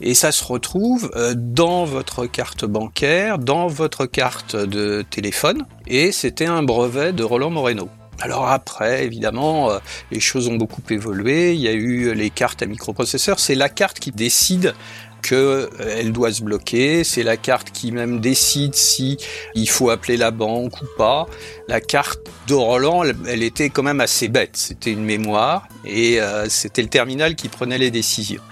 Et 0.00 0.14
ça 0.14 0.30
se 0.30 0.44
retrouve 0.44 1.10
euh, 1.16 1.34
dans 1.36 1.84
votre 1.84 2.26
carte 2.26 2.64
bancaire, 2.64 3.38
dans 3.38 3.66
votre 3.66 4.06
carte 4.06 4.54
de 4.54 5.04
téléphone, 5.08 5.64
et 5.86 6.12
c'était 6.12 6.46
un 6.46 6.62
brevet 6.62 7.12
de 7.12 7.24
Roland 7.24 7.50
Moreno. 7.50 7.88
Alors 8.20 8.48
après, 8.48 9.04
évidemment, 9.04 9.70
euh, 9.70 9.78
les 10.10 10.20
choses 10.20 10.48
ont 10.48 10.56
beaucoup 10.56 10.82
évolué. 10.90 11.52
Il 11.52 11.60
y 11.60 11.68
a 11.68 11.72
eu 11.72 12.14
les 12.14 12.30
cartes 12.30 12.62
à 12.62 12.66
microprocesseurs. 12.66 13.38
C'est 13.38 13.54
la 13.54 13.68
carte 13.68 13.98
qui 13.98 14.10
décide 14.10 14.74
qu'elle 15.22 15.68
euh, 15.80 16.10
doit 16.10 16.32
se 16.32 16.42
bloquer. 16.42 17.04
C'est 17.04 17.22
la 17.22 17.36
carte 17.36 17.70
qui 17.70 17.92
même 17.92 18.20
décide 18.20 18.74
si 18.74 19.18
il 19.54 19.68
faut 19.68 19.90
appeler 19.90 20.16
la 20.16 20.30
banque 20.30 20.80
ou 20.80 20.86
pas. 20.96 21.26
La 21.68 21.80
carte 21.80 22.20
de 22.46 22.54
Roland, 22.54 23.02
elle, 23.26 23.42
était 23.42 23.70
quand 23.70 23.82
même 23.82 24.00
assez 24.00 24.28
bête. 24.28 24.56
C'était 24.56 24.92
une 24.92 25.02
mémoire 25.02 25.66
et 25.84 26.20
euh, 26.20 26.48
c'était 26.48 26.82
le 26.82 26.88
terminal 26.88 27.34
qui 27.34 27.48
prenait 27.48 27.78
les 27.78 27.90
décisions. 27.90 28.42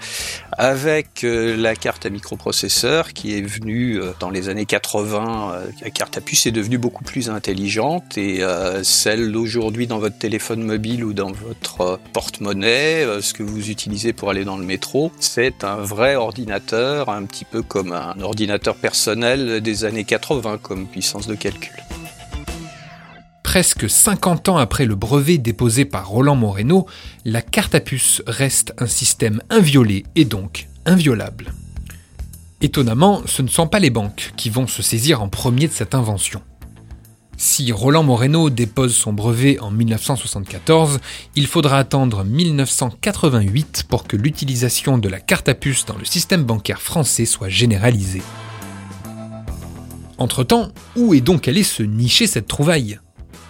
Avec 0.57 1.23
euh, 1.23 1.55
la 1.55 1.75
carte 1.75 2.05
à 2.05 2.09
microprocesseur 2.09 3.13
qui 3.13 3.37
est 3.37 3.41
venue 3.41 4.01
dans 4.19 4.29
les 4.29 4.49
années 4.49 4.65
80, 4.65 5.61
la 5.81 5.89
carte 5.91 6.17
à 6.17 6.21
puce 6.21 6.45
est 6.45 6.51
devenue 6.51 6.77
beaucoup 6.77 7.05
plus 7.05 7.29
intelligente 7.29 8.17
et 8.17 8.41
celle 8.83 9.31
d'aujourd'hui 9.31 9.87
dans 9.87 9.99
votre 9.99 10.17
téléphone 10.17 10.63
mobile 10.63 11.03
ou 11.03 11.13
dans 11.13 11.31
votre 11.31 11.99
porte-monnaie, 12.11 13.05
ce 13.21 13.33
que 13.33 13.43
vous 13.43 13.69
utilisez 13.69 14.13
pour 14.13 14.29
aller 14.29 14.43
dans 14.43 14.57
le 14.57 14.65
métro, 14.65 15.11
c'est 15.19 15.63
un 15.63 15.77
vrai 15.77 16.15
ordinateur 16.15 17.09
un 17.09 17.23
petit 17.23 17.45
peu 17.45 17.61
comme 17.61 17.93
un 17.93 18.19
ordinateur 18.21 18.75
personnel 18.75 19.61
des 19.61 19.85
années 19.85 20.03
80 20.03 20.59
comme 20.61 20.87
puissance 20.87 21.27
de 21.27 21.35
calcul. 21.35 21.84
Presque 23.55 23.89
50 23.89 24.49
ans 24.49 24.57
après 24.57 24.85
le 24.85 24.95
brevet 24.95 25.37
déposé 25.37 25.85
par 25.85 26.09
Roland 26.09 26.35
Moreno, 26.35 26.87
la 27.23 27.41
carte 27.41 27.73
à 27.73 27.79
puce 27.79 28.21
reste 28.27 28.73
un 28.79 28.85
système 28.85 29.41
inviolé 29.49 30.03
et 30.17 30.25
donc 30.25 30.67
inviolable. 30.85 31.53
Étonnamment, 32.59 33.21
ce 33.25 33.41
ne 33.41 33.47
sont 33.47 33.67
pas 33.67 33.79
les 33.79 33.91
banques 33.91 34.33
qui 34.35 34.49
vont 34.49 34.67
se 34.67 34.81
saisir 34.81 35.21
en 35.21 35.29
premier 35.29 35.69
de 35.69 35.71
cette 35.71 35.95
invention. 35.95 36.41
Si 37.37 37.71
Roland 37.71 38.03
Moreno 38.03 38.49
dépose 38.49 38.93
son 38.93 39.13
brevet 39.13 39.57
en 39.61 39.71
1974, 39.71 40.99
il 41.37 41.47
faudra 41.47 41.79
attendre 41.79 42.25
1988 42.25 43.85
pour 43.87 44.05
que 44.05 44.17
l'utilisation 44.17 44.97
de 44.97 45.07
la 45.07 45.21
carte 45.21 45.47
à 45.47 45.55
puce 45.55 45.85
dans 45.85 45.95
le 45.95 46.03
système 46.03 46.43
bancaire 46.43 46.81
français 46.81 47.23
soit 47.23 47.47
généralisée. 47.47 48.21
Entre-temps, 50.17 50.73
où 50.97 51.13
est 51.13 51.21
donc 51.21 51.47
allé 51.47 51.63
se 51.63 51.83
nicher 51.83 52.27
cette 52.27 52.49
trouvaille? 52.49 52.99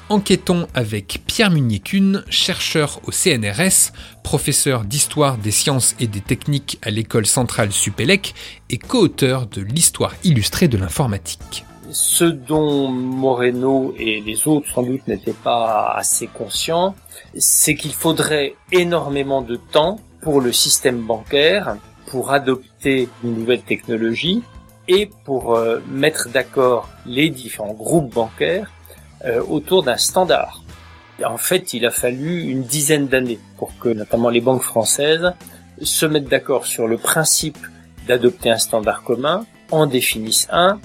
Enquêtons 0.07 0.67
avec 0.75 1.24
Pierre 1.25 1.50
Munier-Kuhn, 1.50 2.25
chercheur 2.29 3.00
au 3.07 3.12
CNRS, 3.12 3.91
professeur 4.21 4.83
d'histoire 4.83 5.39
des 5.39 5.50
sciences 5.50 5.95
et 6.00 6.05
des 6.05 6.21
techniques 6.21 6.77
à 6.83 6.91
l'école 6.91 7.25
centrale 7.25 7.71
Supélec 7.71 8.35
et 8.69 8.77
co-auteur 8.77 9.47
de 9.47 9.63
l'histoire 9.63 10.13
illustrée 10.24 10.67
de 10.67 10.77
l'informatique. 10.77 11.65
Ce 11.89 12.24
dont 12.24 12.88
Moreno 12.89 13.95
et 13.97 14.21
les 14.21 14.47
autres 14.47 14.69
sans 14.71 14.83
doute 14.83 15.07
n'étaient 15.07 15.33
pas 15.33 15.95
assez 15.95 16.27
conscients, 16.27 16.93
c'est 17.35 17.74
qu'il 17.74 17.93
faudrait 17.93 18.53
énormément 18.71 19.41
de 19.41 19.55
temps 19.55 20.00
pour 20.21 20.39
le 20.39 20.53
système 20.53 21.01
bancaire 21.01 21.77
pour 22.05 22.31
adopter 22.31 23.09
une 23.24 23.39
nouvelle 23.39 23.63
technologie 23.63 24.43
et 24.88 25.09
pour 25.24 25.55
euh, 25.55 25.79
mettre 25.89 26.29
d'accord 26.29 26.89
les 27.07 27.29
différents 27.29 27.74
groupes 27.74 28.13
bancaires 28.13 28.69
euh, 29.24 29.41
autour 29.48 29.84
d'un 29.84 29.98
standard. 29.98 30.62
En 31.24 31.38
fait, 31.38 31.74
il 31.74 31.86
a 31.86 31.91
fallu 31.91 32.43
une 32.43 32.63
dizaine 32.63 33.07
d'années 33.07 33.39
pour 33.57 33.77
que 33.79 33.89
notamment 33.89 34.29
les 34.29 34.41
banques 34.41 34.63
françaises 34.63 35.34
se 35.81 36.05
mettent 36.05 36.27
d'accord 36.27 36.65
sur 36.65 36.88
le 36.88 36.98
principe 36.98 37.57
d'adopter 38.07 38.50
un 38.51 38.57
standard 38.57 39.03
commun, 39.03 39.45
en 39.72 39.86
définissent 39.86 40.48
un 40.51 40.79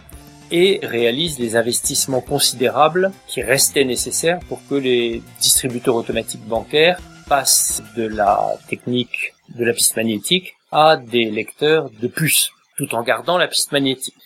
et 0.51 0.81
réalise 0.83 1.39
les 1.39 1.57
investissements 1.57 2.21
considérables 2.21 3.13
qui 3.27 3.43
restaient 3.43 3.85
nécessaires 3.85 4.41
pour 4.49 4.61
que 4.69 4.75
les 4.75 5.23
distributeurs 5.41 5.95
automatiques 5.95 6.45
bancaires 6.47 7.01
passent 7.29 7.83
de 7.97 8.07
la 8.07 8.57
technique 8.69 9.35
de 9.57 9.65
la 9.65 9.73
piste 9.73 9.97
magnétique 9.97 10.57
à 10.73 10.97
des 10.97 11.31
lecteurs 11.31 11.91
de 11.91 12.09
puces, 12.09 12.51
tout 12.77 12.95
en 12.95 13.03
gardant 13.03 13.39
la 13.39 13.49
piste 13.49 13.73
magnétique. 13.73 14.17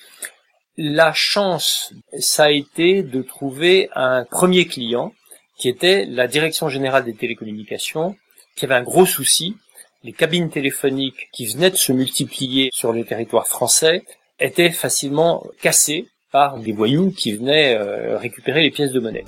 La 0.77 1.13
chance, 1.13 1.93
ça 2.19 2.45
a 2.45 2.51
été 2.51 3.05
de 3.05 3.23
trouver 3.23 3.89
un 3.95 4.25
premier 4.25 4.67
client 4.67 5.15
qui 5.57 5.69
était 5.69 6.05
la 6.05 6.27
Direction 6.27 6.69
générale 6.69 7.05
des 7.05 7.15
télécommunications, 7.15 8.17
qui 8.57 8.65
avait 8.65 8.75
un 8.75 8.83
gros 8.83 9.07
souci. 9.07 9.57
Les 10.03 10.13
cabines 10.13 10.51
téléphoniques 10.51 11.29
qui 11.33 11.47
venaient 11.47 11.71
de 11.71 11.77
se 11.77 11.93
multiplier 11.93 12.71
sur 12.73 12.93
le 12.93 13.05
territoire 13.05 13.47
français 13.47 14.03
étaient 14.41 14.73
facilement 14.73 15.47
cassées 15.63 16.09
par 16.33 16.59
des 16.59 16.73
voyous 16.73 17.13
qui 17.13 17.33
venaient 17.35 17.77
euh, 17.77 18.19
récupérer 18.19 18.63
les 18.63 18.73
pièces 18.73 18.91
de 18.91 18.99
monnaie. 18.99 19.25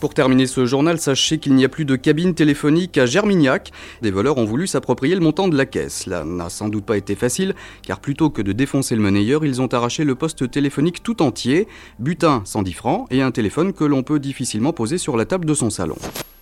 Pour 0.00 0.12
terminer 0.12 0.46
ce 0.46 0.66
journal, 0.66 0.98
sachez 0.98 1.38
qu'il 1.38 1.54
n'y 1.54 1.64
a 1.64 1.70
plus 1.70 1.86
de 1.86 1.96
cabine 1.96 2.34
téléphonique 2.34 2.98
à 2.98 3.06
Germignac. 3.06 3.72
Des 4.02 4.10
voleurs 4.10 4.36
ont 4.36 4.44
voulu 4.44 4.66
s'approprier 4.66 5.14
le 5.14 5.22
montant 5.22 5.48
de 5.48 5.56
la 5.56 5.64
caisse. 5.64 6.02
Cela 6.04 6.24
n'a 6.24 6.50
sans 6.50 6.68
doute 6.68 6.84
pas 6.84 6.98
été 6.98 7.14
facile, 7.14 7.54
car 7.82 8.00
plutôt 8.00 8.28
que 8.28 8.42
de 8.42 8.52
défoncer 8.52 8.94
le 8.94 9.02
monnayeur, 9.02 9.44
ils 9.44 9.62
ont 9.62 9.72
arraché 9.72 10.04
le 10.04 10.14
poste 10.14 10.50
téléphonique 10.50 11.02
tout 11.02 11.22
entier, 11.22 11.66
butin 11.98 12.42
110 12.44 12.72
francs 12.74 13.06
et 13.10 13.22
un 13.22 13.30
téléphone 13.30 13.72
que 13.72 13.84
l'on 13.84 14.02
peut 14.02 14.18
difficilement 14.18 14.74
poser 14.74 14.98
sur 14.98 15.16
la 15.16 15.24
table 15.24 15.46
de 15.46 15.54
son 15.54 15.70
salon 15.70 15.96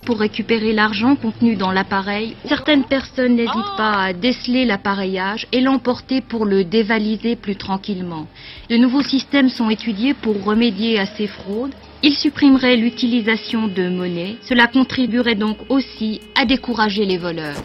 pour 0.05 0.19
récupérer 0.19 0.71
l'argent 0.71 1.15
contenu 1.15 1.55
dans 1.55 1.71
l'appareil, 1.71 2.35
certaines 2.47 2.85
personnes 2.85 3.35
n'hésitent 3.35 3.75
pas 3.75 4.03
à 4.03 4.13
déceler 4.13 4.65
l'appareillage 4.65 5.47
et 5.51 5.61
l'emporter 5.61 6.21
pour 6.21 6.45
le 6.45 6.63
dévaliser 6.63 7.35
plus 7.35 7.55
tranquillement. 7.55 8.27
De 8.69 8.77
nouveaux 8.77 9.01
systèmes 9.01 9.49
sont 9.49 9.69
étudiés 9.69 10.13
pour 10.13 10.43
remédier 10.43 10.99
à 10.99 11.07
ces 11.07 11.27
fraudes. 11.27 11.73
Ils 12.07 12.13
supprimeraient 12.13 12.75
l'utilisation 12.75 13.67
de 13.67 13.89
monnaie. 13.89 14.35
Cela 14.43 14.67
contribuerait 14.67 15.33
donc 15.33 15.57
aussi 15.69 16.21
à 16.35 16.45
décourager 16.45 17.03
les 17.03 17.17
voleurs. 17.17 17.55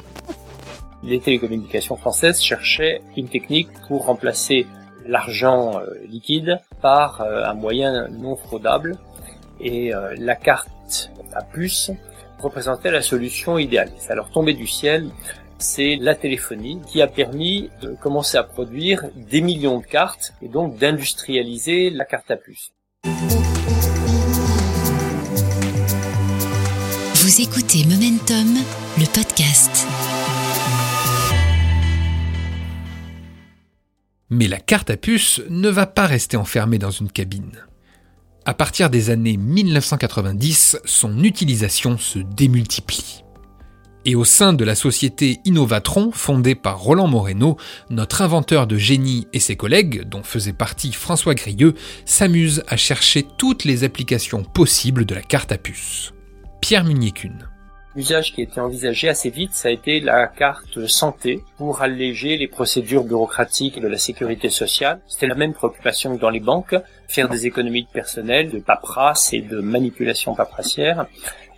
Les 1.02 1.20
télécommunications 1.20 1.96
françaises 1.96 2.40
cherchaient 2.40 3.02
une 3.18 3.28
technique 3.28 3.68
pour 3.86 4.06
remplacer 4.06 4.66
l'argent 5.06 5.78
euh, 5.78 5.84
liquide 6.08 6.58
par 6.80 7.20
euh, 7.20 7.44
un 7.44 7.52
moyen 7.52 8.08
non 8.08 8.34
fraudable 8.34 8.96
et 9.60 9.94
euh, 9.94 10.14
la 10.16 10.36
carte 10.36 11.10
à 11.34 11.42
puce 11.42 11.90
représentait 12.38 12.90
la 12.90 13.02
solution 13.02 13.58
idéale. 13.58 13.90
Ça 13.98 14.14
leur 14.14 14.30
tombait 14.30 14.54
du 14.54 14.66
ciel. 14.66 15.10
C'est 15.58 15.96
la 16.00 16.14
téléphonie 16.14 16.80
qui 16.86 17.02
a 17.02 17.06
permis 17.06 17.68
de 17.82 17.90
commencer 17.90 18.38
à 18.38 18.44
produire 18.44 19.04
des 19.14 19.42
millions 19.42 19.80
de 19.80 19.84
cartes 19.84 20.32
et 20.40 20.48
donc 20.48 20.78
d'industrialiser 20.78 21.90
la 21.90 22.06
carte 22.06 22.30
à 22.30 22.36
puce. 22.36 22.72
Écoutez 27.38 27.84
Momentum, 27.84 28.56
le 28.98 29.04
podcast. 29.06 29.86
Mais 34.30 34.48
la 34.48 34.58
carte 34.58 34.90
à 34.90 34.96
puce 34.96 35.40
ne 35.48 35.68
va 35.68 35.86
pas 35.86 36.06
rester 36.06 36.36
enfermée 36.36 36.78
dans 36.78 36.90
une 36.90 37.10
cabine. 37.10 37.64
À 38.44 38.52
partir 38.52 38.90
des 38.90 39.10
années 39.10 39.36
1990, 39.36 40.80
son 40.84 41.22
utilisation 41.22 41.98
se 41.98 42.18
démultiplie. 42.18 43.22
Et 44.04 44.16
au 44.16 44.24
sein 44.24 44.52
de 44.52 44.64
la 44.64 44.74
société 44.74 45.38
Innovatron, 45.44 46.10
fondée 46.12 46.56
par 46.56 46.80
Roland 46.80 47.06
Moreno, 47.06 47.56
notre 47.90 48.22
inventeur 48.22 48.66
de 48.66 48.76
génie 48.76 49.28
et 49.32 49.40
ses 49.40 49.56
collègues, 49.56 50.02
dont 50.08 50.24
faisait 50.24 50.52
partie 50.52 50.92
François 50.92 51.36
Grieux, 51.36 51.74
s'amusent 52.06 52.64
à 52.66 52.76
chercher 52.76 53.24
toutes 53.38 53.64
les 53.64 53.84
applications 53.84 54.42
possibles 54.42 55.04
de 55.04 55.14
la 55.14 55.22
carte 55.22 55.52
à 55.52 55.58
puce. 55.58 56.12
Pierre 56.60 56.84
Munier-Kuhn. 56.84 57.48
L'usage 57.96 58.32
qui 58.32 58.42
a 58.42 58.44
été 58.44 58.60
envisagé 58.60 59.08
assez 59.08 59.30
vite, 59.30 59.52
ça 59.52 59.68
a 59.68 59.72
été 59.72 59.98
la 59.98 60.28
carte 60.28 60.86
santé 60.86 61.42
pour 61.56 61.82
alléger 61.82 62.36
les 62.36 62.46
procédures 62.46 63.02
bureaucratiques 63.02 63.80
de 63.80 63.88
la 63.88 63.98
sécurité 63.98 64.48
sociale. 64.48 65.00
C'était 65.08 65.26
la 65.26 65.34
même 65.34 65.54
préoccupation 65.54 66.14
que 66.14 66.20
dans 66.20 66.30
les 66.30 66.38
banques, 66.40 66.76
faire 67.08 67.28
des 67.28 67.46
économies 67.46 67.82
de 67.82 67.88
personnel, 67.88 68.50
de 68.50 68.60
paperasse 68.60 69.32
et 69.32 69.40
de 69.40 69.60
manipulation 69.60 70.34
paperassière. 70.36 71.06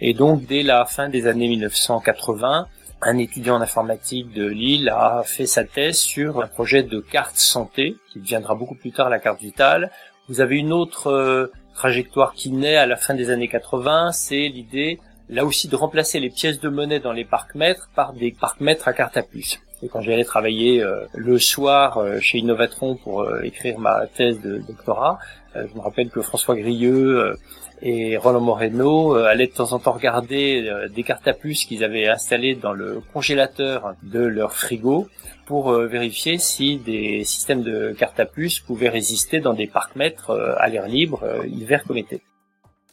Et 0.00 0.14
donc, 0.14 0.46
dès 0.46 0.62
la 0.62 0.86
fin 0.86 1.10
des 1.10 1.26
années 1.26 1.48
1980, 1.48 2.66
un 3.02 3.18
étudiant 3.18 3.56
en 3.56 3.60
informatique 3.60 4.32
de 4.32 4.46
Lille 4.46 4.88
a 4.88 5.22
fait 5.26 5.46
sa 5.46 5.64
thèse 5.64 5.98
sur 5.98 6.42
un 6.42 6.46
projet 6.46 6.82
de 6.82 7.00
carte 7.00 7.36
santé, 7.36 7.96
qui 8.10 8.20
deviendra 8.20 8.54
beaucoup 8.54 8.76
plus 8.76 8.92
tard 8.92 9.10
la 9.10 9.18
carte 9.18 9.40
vitale. 9.40 9.90
Vous 10.28 10.40
avez 10.40 10.56
une 10.56 10.72
autre 10.72 11.08
euh, 11.08 11.52
trajectoire 11.74 12.34
qui 12.34 12.50
naît 12.50 12.76
à 12.76 12.86
la 12.86 12.96
fin 12.96 13.14
des 13.14 13.30
années 13.30 13.48
80, 13.48 14.12
c'est 14.12 14.48
l'idée 14.48 15.00
là 15.28 15.44
aussi 15.44 15.68
de 15.68 15.76
remplacer 15.76 16.20
les 16.20 16.30
pièces 16.30 16.60
de 16.60 16.68
monnaie 16.68 17.00
dans 17.00 17.12
les 17.12 17.24
parcs-mètres 17.24 17.88
par 17.94 18.12
des 18.12 18.32
parcs-mètres 18.32 18.88
à 18.88 18.92
carte 18.92 19.16
à 19.16 19.22
puce. 19.22 19.60
Et 19.82 19.88
quand 19.88 20.00
j'allais 20.00 20.24
travailler 20.24 20.84
le 21.14 21.38
soir 21.38 22.00
chez 22.20 22.38
Innovatron 22.38 22.96
pour 22.96 23.26
écrire 23.42 23.78
ma 23.78 24.06
thèse 24.06 24.40
de 24.40 24.58
doctorat, 24.58 25.18
je 25.54 25.74
me 25.74 25.80
rappelle 25.80 26.10
que 26.10 26.22
François 26.22 26.56
Grieux 26.56 27.36
et 27.82 28.16
Roland 28.16 28.40
Moreno 28.40 29.14
allaient 29.14 29.46
de 29.46 29.52
temps 29.52 29.72
en 29.72 29.78
temps 29.78 29.92
regarder 29.92 30.70
des 30.94 31.02
cartes 31.02 31.26
à 31.28 31.32
puce 31.32 31.64
qu'ils 31.64 31.84
avaient 31.84 32.08
installées 32.08 32.54
dans 32.54 32.72
le 32.72 33.00
congélateur 33.12 33.94
de 34.02 34.20
leur 34.20 34.52
frigo 34.52 35.08
pour 35.46 35.72
vérifier 35.72 36.38
si 36.38 36.78
des 36.78 37.24
systèmes 37.24 37.62
de 37.62 37.92
cartes 37.98 38.20
à 38.20 38.26
puce 38.26 38.60
pouvaient 38.60 38.88
résister 38.88 39.40
dans 39.40 39.54
des 39.54 39.66
parcs-mètres 39.66 40.30
à 40.58 40.68
l'air 40.68 40.86
libre, 40.86 41.24
hiver 41.46 41.82
comme 41.84 41.98
été. 41.98 42.22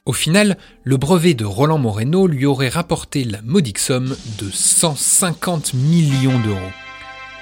Au 0.06 0.14
final, 0.14 0.58
le 0.84 0.98
brevet 0.98 1.36
de 1.36 1.46
Roland 1.46 1.78
Moreno 1.78 2.26
lui 2.26 2.48
aurait 2.48 2.70
rapporté 2.70 3.24
la 3.24 3.44
modique 3.44 3.78
somme 3.78 4.16
de 4.40 4.50
150 4.50 5.76
millions 5.76 6.40
d'euros. 6.40 6.58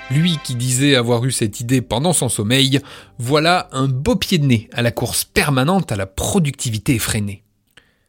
Lui 0.09 0.39
qui 0.43 0.55
disait 0.55 0.95
avoir 0.95 1.25
eu 1.25 1.31
cette 1.31 1.59
idée 1.59 1.81
pendant 1.81 2.13
son 2.13 2.29
sommeil, 2.29 2.79
voilà 3.17 3.67
un 3.71 3.87
beau 3.87 4.15
pied 4.15 4.37
de 4.37 4.45
nez 4.45 4.69
à 4.71 4.81
la 4.81 4.91
course 4.91 5.25
permanente 5.25 5.91
à 5.91 5.97
la 5.97 6.05
productivité 6.05 6.95
effrénée. 6.95 7.43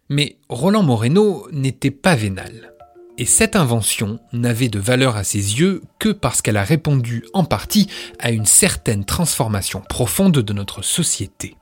Mais 0.09 0.37
Roland 0.49 0.85
Moreno 0.85 1.49
n'était 1.51 1.91
pas 1.91 2.15
vénal. 2.15 2.73
Et 3.19 3.25
cette 3.25 3.57
invention 3.57 4.21
n'avait 4.33 4.69
de 4.69 4.79
valeur 4.79 5.17
à 5.17 5.25
ses 5.25 5.59
yeux 5.59 5.83
que 5.99 6.11
parce 6.11 6.41
qu'elle 6.41 6.57
a 6.57 6.63
répondu 6.63 7.25
en 7.33 7.45
partie 7.45 7.89
à 8.21 8.31
une 8.31 8.47
certaine 8.47 9.05
transformation 9.05 9.81
profonde 9.81 10.39
de 10.39 10.53
notre 10.53 10.83
société. 10.83 11.57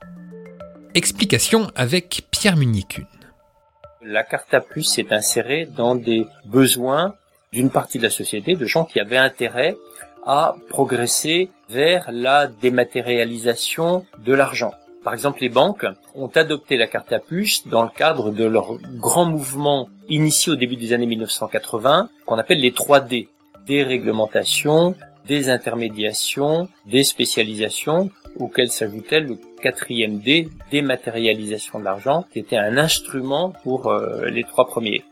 Explication 0.93 1.71
avec 1.75 2.27
Pierre 2.29 2.57
Municune. 2.57 3.07
La 4.03 4.23
carte 4.23 4.53
à 4.53 4.61
puce 4.61 4.93
s'est 4.93 5.11
insérée 5.11 5.67
dans 5.75 5.95
des 5.95 6.27
besoins 6.45 7.15
d'une 7.51 7.71
partie 7.71 7.97
de 7.97 8.03
la 8.03 8.11
société, 8.11 8.55
de 8.55 8.65
gens 8.67 8.85
qui 8.85 8.99
avaient 8.99 9.17
intérêt 9.17 9.75
à 10.27 10.55
progresser 10.69 11.49
vers 11.69 12.09
la 12.11 12.47
dématérialisation 12.47 14.05
de 14.23 14.33
l'argent. 14.33 14.73
Par 15.03 15.13
exemple, 15.13 15.39
les 15.41 15.49
banques 15.49 15.85
ont 16.15 16.27
adopté 16.27 16.75
la 16.75 16.85
carte 16.85 17.13
à 17.13 17.19
puce 17.19 17.65
dans 17.67 17.83
le 17.83 17.89
cadre 17.89 18.31
de 18.31 18.43
leur 18.43 18.77
grand 18.97 19.25
mouvement 19.25 19.87
initié 20.09 20.51
au 20.51 20.55
début 20.55 20.75
des 20.75 20.91
années 20.91 21.05
1980, 21.05 22.09
qu'on 22.25 22.37
appelle 22.37 22.59
les 22.59 22.71
3D. 22.71 23.29
Déréglementation, 23.65 24.95
désintermédiation, 25.27 26.67
déspécialisation, 26.85 28.11
auquel 28.37 28.69
s'ajoutait 28.69 29.21
le 29.21 29.37
quatrième 29.61 30.19
D, 30.19 30.49
dématérialisation 30.71 31.79
de 31.79 31.85
l'argent, 31.85 32.25
qui 32.31 32.39
était 32.39 32.57
un 32.57 32.77
instrument 32.77 33.53
pour 33.63 33.87
euh, 33.87 34.25
les 34.25 34.43
trois 34.43 34.67
premiers. 34.67 35.03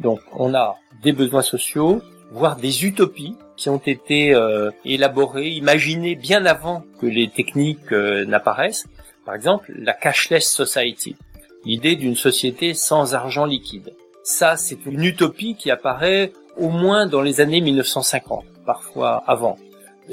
Donc 0.00 0.20
on 0.32 0.54
a 0.54 0.76
des 1.02 1.12
besoins 1.12 1.42
sociaux, 1.42 2.02
voire 2.30 2.56
des 2.56 2.84
utopies 2.84 3.36
qui 3.56 3.68
ont 3.68 3.78
été 3.78 4.34
euh, 4.34 4.70
élaborées, 4.84 5.50
imaginées 5.50 6.16
bien 6.16 6.44
avant 6.46 6.84
que 7.00 7.06
les 7.06 7.28
techniques 7.28 7.92
euh, 7.92 8.24
n'apparaissent. 8.24 8.86
Par 9.24 9.34
exemple, 9.34 9.72
la 9.76 9.92
cashless 9.92 10.50
society, 10.50 11.16
l'idée 11.64 11.96
d'une 11.96 12.16
société 12.16 12.74
sans 12.74 13.14
argent 13.14 13.44
liquide. 13.44 13.94
Ça, 14.22 14.56
c'est 14.56 14.86
une 14.86 15.04
utopie 15.04 15.54
qui 15.54 15.70
apparaît 15.70 16.32
au 16.56 16.68
moins 16.68 17.06
dans 17.06 17.22
les 17.22 17.40
années 17.40 17.60
1950, 17.60 18.44
parfois 18.64 19.22
avant 19.26 19.58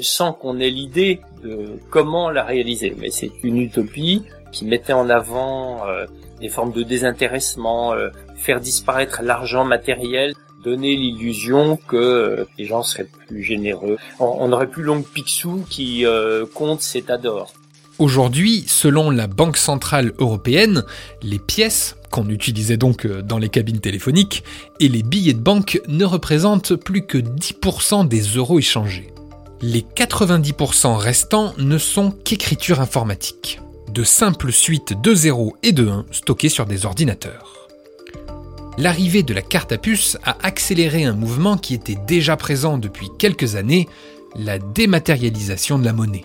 sans 0.00 0.32
qu'on 0.32 0.58
ait 0.58 0.70
l'idée 0.70 1.20
de 1.42 1.78
comment 1.90 2.30
la 2.30 2.44
réaliser. 2.44 2.94
Mais 2.98 3.10
c'est 3.10 3.30
une 3.42 3.58
utopie 3.58 4.24
qui 4.52 4.64
mettait 4.64 4.92
en 4.92 5.08
avant 5.08 5.86
euh, 5.86 6.06
des 6.40 6.48
formes 6.48 6.72
de 6.72 6.82
désintéressement, 6.82 7.92
euh, 7.94 8.10
faire 8.36 8.60
disparaître 8.60 9.22
l'argent 9.22 9.64
matériel, 9.64 10.34
donner 10.62 10.96
l'illusion 10.96 11.76
que 11.76 11.96
euh, 11.96 12.44
les 12.58 12.66
gens 12.66 12.82
seraient 12.82 13.08
plus 13.26 13.42
généreux. 13.42 13.96
On 14.18 14.48
n'aurait 14.48 14.70
plus 14.70 14.82
Long 14.82 15.02
Picsou 15.02 15.64
qui 15.68 16.04
compte 16.54 16.82
cet 16.82 17.06
tas 17.06 17.18
d'or. 17.18 17.52
Aujourd'hui, 17.98 18.64
selon 18.66 19.10
la 19.10 19.26
Banque 19.26 19.56
Centrale 19.56 20.12
Européenne, 20.18 20.82
les 21.22 21.38
pièces, 21.38 21.96
qu'on 22.10 22.28
utilisait 22.28 22.76
donc 22.76 23.06
dans 23.06 23.38
les 23.38 23.48
cabines 23.48 23.80
téléphoniques, 23.80 24.44
et 24.80 24.88
les 24.88 25.02
billets 25.02 25.34
de 25.34 25.40
banque 25.40 25.80
ne 25.88 26.04
représentent 26.04 26.74
plus 26.74 27.06
que 27.06 27.18
10% 27.18 28.08
des 28.08 28.22
euros 28.22 28.58
échangés. 28.58 29.12
Les 29.60 29.82
90% 29.82 30.96
restants 30.96 31.54
ne 31.58 31.78
sont 31.78 32.10
qu'écriture 32.10 32.80
informatique, 32.80 33.60
de 33.88 34.02
simples 34.02 34.52
suites 34.52 35.00
de 35.00 35.14
0 35.14 35.56
et 35.62 35.72
de 35.72 35.86
1 35.86 36.06
stockées 36.10 36.48
sur 36.48 36.66
des 36.66 36.86
ordinateurs. 36.86 37.61
L'arrivée 38.78 39.22
de 39.22 39.34
la 39.34 39.42
carte 39.42 39.72
à 39.72 39.78
puce 39.78 40.16
a 40.24 40.36
accéléré 40.42 41.04
un 41.04 41.12
mouvement 41.12 41.58
qui 41.58 41.74
était 41.74 41.98
déjà 42.06 42.36
présent 42.36 42.78
depuis 42.78 43.08
quelques 43.18 43.54
années, 43.54 43.86
la 44.34 44.58
dématérialisation 44.58 45.78
de 45.78 45.84
la 45.84 45.92
monnaie. 45.92 46.24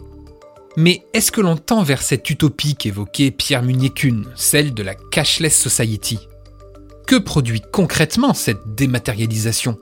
Mais 0.78 1.04
est-ce 1.14 1.32
que 1.32 1.42
l'on 1.42 1.58
tend 1.58 1.84
vers 1.84 2.02
cette 2.02 2.30
utopie 2.30 2.76
qu'évoquait 2.76 3.32
Pierre 3.32 3.64
Munier-Kuhn, 3.64 4.26
celle 4.36 4.74
de 4.74 4.84
la 4.84 4.96
cashless 4.96 5.60
society? 5.60 6.20
Que 7.06 7.18
produit 7.18 7.62
concrètement 7.72 8.34
cette 8.34 8.76
dématérialisation? 8.76 9.78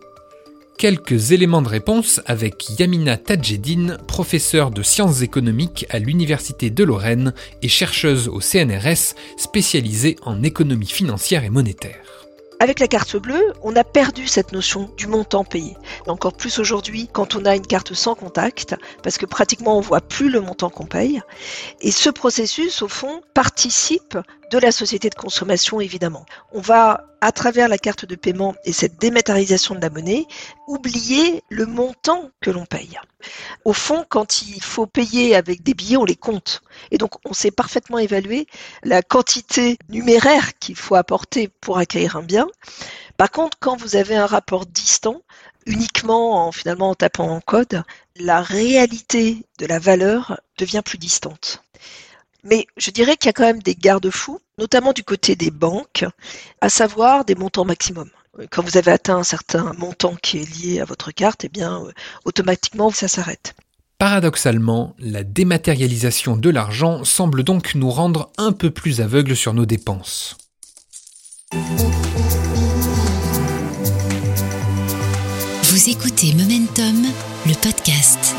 Quelques 0.78 1.32
éléments 1.32 1.62
de 1.62 1.70
réponse 1.70 2.22
avec 2.26 2.80
Yamina 2.80 3.18
Tadjedine, 3.18 3.98
professeure 4.08 4.72
de 4.72 4.84
sciences 4.84 5.22
économiques 5.22 5.86
à 5.90 6.00
l'Université 6.00 6.70
de 6.70 6.84
Lorraine 6.84 7.34
et 7.62 7.70
chercheuse 7.70 8.28
au 8.28 8.42
CNRS 8.42 9.16
spécialisée 9.38 10.18
en 10.24 10.44
économie 10.44 10.88
financière 10.88 11.44
et 11.44 11.50
monétaire. 11.50 12.05
Avec 12.60 12.80
la 12.80 12.88
carte 12.88 13.18
bleue, 13.18 13.54
on 13.64 13.76
a 13.76 13.84
perdu 13.84 14.28
cette 14.28 14.54
notion 14.54 14.90
du 14.98 15.08
montant 15.08 15.44
payé. 15.44 15.76
Encore 16.08 16.34
plus 16.34 16.58
aujourd'hui 16.60 17.10
quand 17.12 17.36
on 17.36 17.46
a 17.46 17.56
une 17.56 17.68
carte 17.68 17.94
sans 17.94 18.16
contact, 18.16 18.76
parce 19.04 19.18
que 19.18 19.26
pratiquement 19.26 19.78
on 19.78 19.82
voit 19.82 20.02
plus 20.02 20.30
le 20.30 20.40
montant 20.40 20.70
qu'on 20.70 20.86
paye. 20.86 21.22
Et 21.82 21.92
ce 21.92 22.10
processus, 22.10 22.82
au 22.82 22.88
fond, 22.88 23.22
participe 23.34 24.18
de 24.52 24.58
la 24.58 24.72
société 24.72 25.10
de 25.10 25.16
consommation, 25.16 25.82
évidemment. 25.82 26.26
On 26.52 26.62
va, 26.62 27.06
à 27.22 27.32
travers 27.32 27.68
la 27.68 27.78
carte 27.78 28.06
de 28.06 28.16
paiement 28.16 28.56
et 28.64 28.74
cette 28.74 29.00
dématérialisation 29.00 29.76
de 29.76 29.82
la 29.82 29.90
monnaie, 29.90 30.26
oublier 30.68 31.44
le 31.50 31.66
montant 31.66 32.30
que 32.42 32.52
l'on 32.52 32.66
paye. 32.66 33.00
Au 33.64 33.74
fond, 33.74 34.06
quand 34.08 34.44
il 34.44 34.62
faut 34.62 34.86
payer 34.86 35.36
avec 35.36 35.64
des 35.64 35.74
billets, 35.74 35.98
on 35.98 36.06
les 36.06 36.16
compte. 36.16 36.62
Et 36.92 36.98
donc, 36.98 37.14
on 37.26 37.34
sait 37.34 37.52
parfaitement 37.52 37.98
évaluer 37.98 38.48
la 38.84 39.02
quantité 39.02 39.78
numéraire 39.90 40.58
qu'il 40.60 40.76
faut 40.76 40.96
apporter 40.96 41.50
pour 41.62 41.78
acquérir 41.78 42.16
un 42.16 42.24
bien. 42.24 42.48
Par 43.18 43.32
contre, 43.32 43.58
quand 43.60 43.78
vous 43.78 43.96
avez 43.96 44.16
un 44.16 44.28
rapport 44.28 44.66
distant, 44.66 45.22
uniquement 45.66 46.48
en 46.48 46.52
finalement 46.52 46.92
en 46.92 46.96
tapant 46.96 47.30
en 47.30 47.42
code, 47.42 47.84
la 48.18 48.42
réalité 48.42 49.46
de 49.60 49.66
la 49.66 49.80
valeur 49.80 50.40
devient 50.58 50.82
plus 50.86 50.98
distante. 50.98 51.65
Mais 52.46 52.68
je 52.78 52.92
dirais 52.92 53.18
qu'il 53.18 53.28
y 53.28 53.30
a 53.30 53.34
quand 53.34 53.44
même 53.44 53.62
des 53.62 53.76
garde-fous, 53.76 54.40
notamment 54.60 54.94
du 54.94 55.04
côté 55.04 55.36
des 55.36 55.52
banques, 55.52 56.06
à 56.62 56.70
savoir 56.70 57.26
des 57.26 57.36
montants 57.36 57.66
maximum. 57.66 58.10
Quand 58.52 58.64
vous 58.64 58.78
avez 58.78 58.92
atteint 58.92 59.18
un 59.18 59.24
certain 59.24 59.74
montant 59.78 60.16
qui 60.22 60.38
est 60.38 60.62
lié 60.62 60.80
à 60.80 60.86
votre 60.86 61.12
carte, 61.12 61.46
eh 61.46 61.50
bien, 61.50 61.82
euh, 61.84 61.92
automatiquement, 62.26 62.92
ça 62.92 63.08
s'arrête. 63.08 63.56
Paradoxalement, 63.98 64.94
la 65.00 65.24
dématérialisation 65.24 66.36
de 66.36 66.50
l'argent 66.50 67.04
semble 67.04 67.44
donc 67.44 67.76
nous 67.76 67.90
rendre 67.90 68.30
un 68.38 68.52
peu 68.52 68.70
plus 68.70 69.00
aveugles 69.02 69.38
sur 69.38 69.54
nos 69.54 69.66
dépenses. 69.66 70.38
Vous 75.64 75.90
écoutez 75.90 76.34
Momentum, 76.34 77.06
le 77.46 77.54
podcast. 77.54 78.36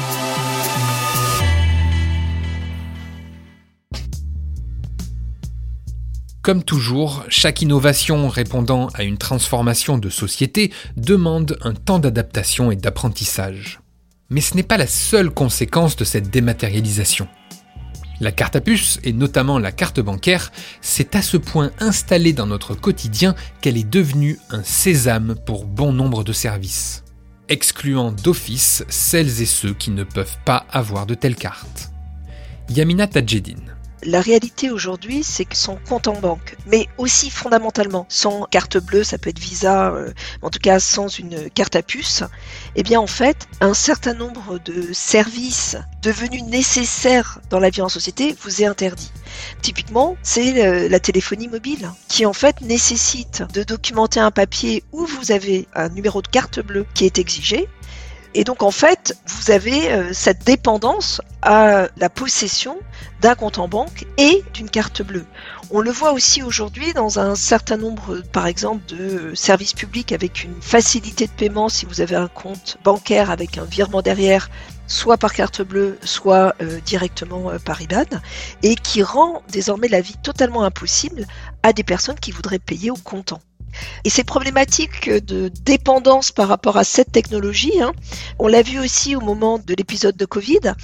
Comme 6.46 6.62
toujours, 6.62 7.24
chaque 7.28 7.62
innovation 7.62 8.28
répondant 8.28 8.86
à 8.94 9.02
une 9.02 9.18
transformation 9.18 9.98
de 9.98 10.08
société 10.08 10.72
demande 10.96 11.58
un 11.62 11.74
temps 11.74 11.98
d'adaptation 11.98 12.70
et 12.70 12.76
d'apprentissage. 12.76 13.80
Mais 14.30 14.40
ce 14.40 14.54
n'est 14.54 14.62
pas 14.62 14.76
la 14.76 14.86
seule 14.86 15.30
conséquence 15.30 15.96
de 15.96 16.04
cette 16.04 16.30
dématérialisation. 16.30 17.26
La 18.20 18.30
carte 18.30 18.54
à 18.54 18.60
puce, 18.60 19.00
et 19.02 19.12
notamment 19.12 19.58
la 19.58 19.72
carte 19.72 19.98
bancaire, 19.98 20.52
s'est 20.82 21.16
à 21.16 21.22
ce 21.22 21.36
point 21.36 21.72
installée 21.80 22.32
dans 22.32 22.46
notre 22.46 22.76
quotidien 22.76 23.34
qu'elle 23.60 23.76
est 23.76 23.82
devenue 23.82 24.38
un 24.50 24.62
sésame 24.62 25.34
pour 25.46 25.64
bon 25.64 25.92
nombre 25.92 26.22
de 26.22 26.32
services, 26.32 27.02
excluant 27.48 28.12
d'office 28.12 28.84
celles 28.88 29.42
et 29.42 29.46
ceux 29.46 29.74
qui 29.74 29.90
ne 29.90 30.04
peuvent 30.04 30.38
pas 30.44 30.64
avoir 30.70 31.06
de 31.06 31.16
telles 31.16 31.34
cartes. 31.34 31.90
Yamina 32.70 33.08
Tadjedine. 33.08 33.75
La 34.02 34.20
réalité 34.20 34.70
aujourd'hui, 34.70 35.22
c'est 35.22 35.46
que 35.46 35.56
son 35.56 35.76
compte 35.76 36.06
en 36.06 36.20
banque, 36.20 36.56
mais 36.66 36.86
aussi 36.98 37.30
fondamentalement 37.30 38.06
sans 38.08 38.44
carte 38.44 38.76
bleue, 38.76 39.04
ça 39.04 39.16
peut 39.16 39.30
être 39.30 39.38
Visa, 39.38 39.88
euh, 39.88 40.12
en 40.42 40.50
tout 40.50 40.58
cas 40.58 40.78
sans 40.78 41.08
une 41.08 41.48
carte 41.50 41.76
à 41.76 41.82
puce, 41.82 42.22
eh 42.74 42.82
bien 42.82 43.00
en 43.00 43.06
fait, 43.06 43.48
un 43.60 43.74
certain 43.74 44.14
nombre 44.14 44.58
de 44.58 44.92
services 44.92 45.76
devenus 46.02 46.44
nécessaires 46.44 47.40
dans 47.48 47.58
la 47.58 47.70
vie 47.70 47.80
en 47.80 47.88
société 47.88 48.36
vous 48.42 48.62
est 48.62 48.66
interdit. 48.66 49.10
Typiquement, 49.62 50.16
c'est 50.22 50.64
euh, 50.64 50.88
la 50.88 51.00
téléphonie 51.00 51.48
mobile 51.48 51.90
qui 52.08 52.26
en 52.26 52.32
fait 52.32 52.60
nécessite 52.60 53.44
de 53.54 53.62
documenter 53.62 54.20
un 54.20 54.30
papier 54.30 54.84
où 54.92 55.06
vous 55.06 55.32
avez 55.32 55.66
un 55.74 55.88
numéro 55.88 56.22
de 56.22 56.28
carte 56.28 56.60
bleue 56.60 56.86
qui 56.94 57.06
est 57.06 57.18
exigé 57.18 57.68
Et 58.38 58.44
donc 58.44 58.62
en 58.62 58.70
fait, 58.70 59.16
vous 59.26 59.50
avez 59.50 59.90
euh, 59.90 60.12
cette 60.12 60.44
dépendance 60.44 61.22
à 61.40 61.88
la 61.96 62.10
possession 62.10 62.76
d'un 63.22 63.34
compte 63.34 63.58
en 63.58 63.66
banque 63.66 64.04
et 64.18 64.44
d'une 64.52 64.68
carte 64.68 65.00
bleue. 65.00 65.24
On 65.70 65.80
le 65.80 65.90
voit 65.90 66.12
aussi 66.12 66.42
aujourd'hui 66.42 66.92
dans 66.92 67.18
un 67.18 67.34
certain 67.34 67.78
nombre, 67.78 68.20
par 68.32 68.46
exemple, 68.46 68.84
de 68.94 69.34
services 69.34 69.72
publics 69.72 70.12
avec 70.12 70.44
une 70.44 70.54
facilité 70.60 71.26
de 71.26 71.32
paiement 71.32 71.70
si 71.70 71.86
vous 71.86 72.02
avez 72.02 72.14
un 72.14 72.28
compte 72.28 72.76
bancaire 72.84 73.30
avec 73.30 73.56
un 73.56 73.64
virement 73.64 74.02
derrière, 74.02 74.50
soit 74.86 75.16
par 75.16 75.32
carte 75.32 75.62
bleue, 75.62 75.98
soit 76.04 76.54
euh, 76.60 76.78
directement 76.84 77.48
euh, 77.48 77.58
par 77.58 77.80
IBAN, 77.80 78.20
et 78.62 78.74
qui 78.74 79.02
rend 79.02 79.42
désormais 79.48 79.88
la 79.88 80.02
vie 80.02 80.16
totalement 80.22 80.62
impossible 80.62 81.26
à 81.62 81.72
des 81.72 81.84
personnes 81.84 82.20
qui 82.20 82.32
voudraient 82.32 82.58
payer 82.58 82.90
au 82.90 82.96
comptant. 82.96 83.40
Et 84.04 84.10
ces 84.10 84.24
problématiques 84.24 85.10
de 85.10 85.48
dépendance 85.48 86.32
par 86.32 86.48
rapport 86.48 86.76
à 86.76 86.84
cette 86.84 87.12
technologie, 87.12 87.80
hein, 87.80 87.92
on 88.38 88.48
l'a 88.48 88.62
vu 88.62 88.78
aussi 88.78 89.16
au 89.16 89.20
moment 89.20 89.58
de 89.58 89.74
l'épisode 89.74 90.16
de 90.16 90.24
Covid, 90.24 90.74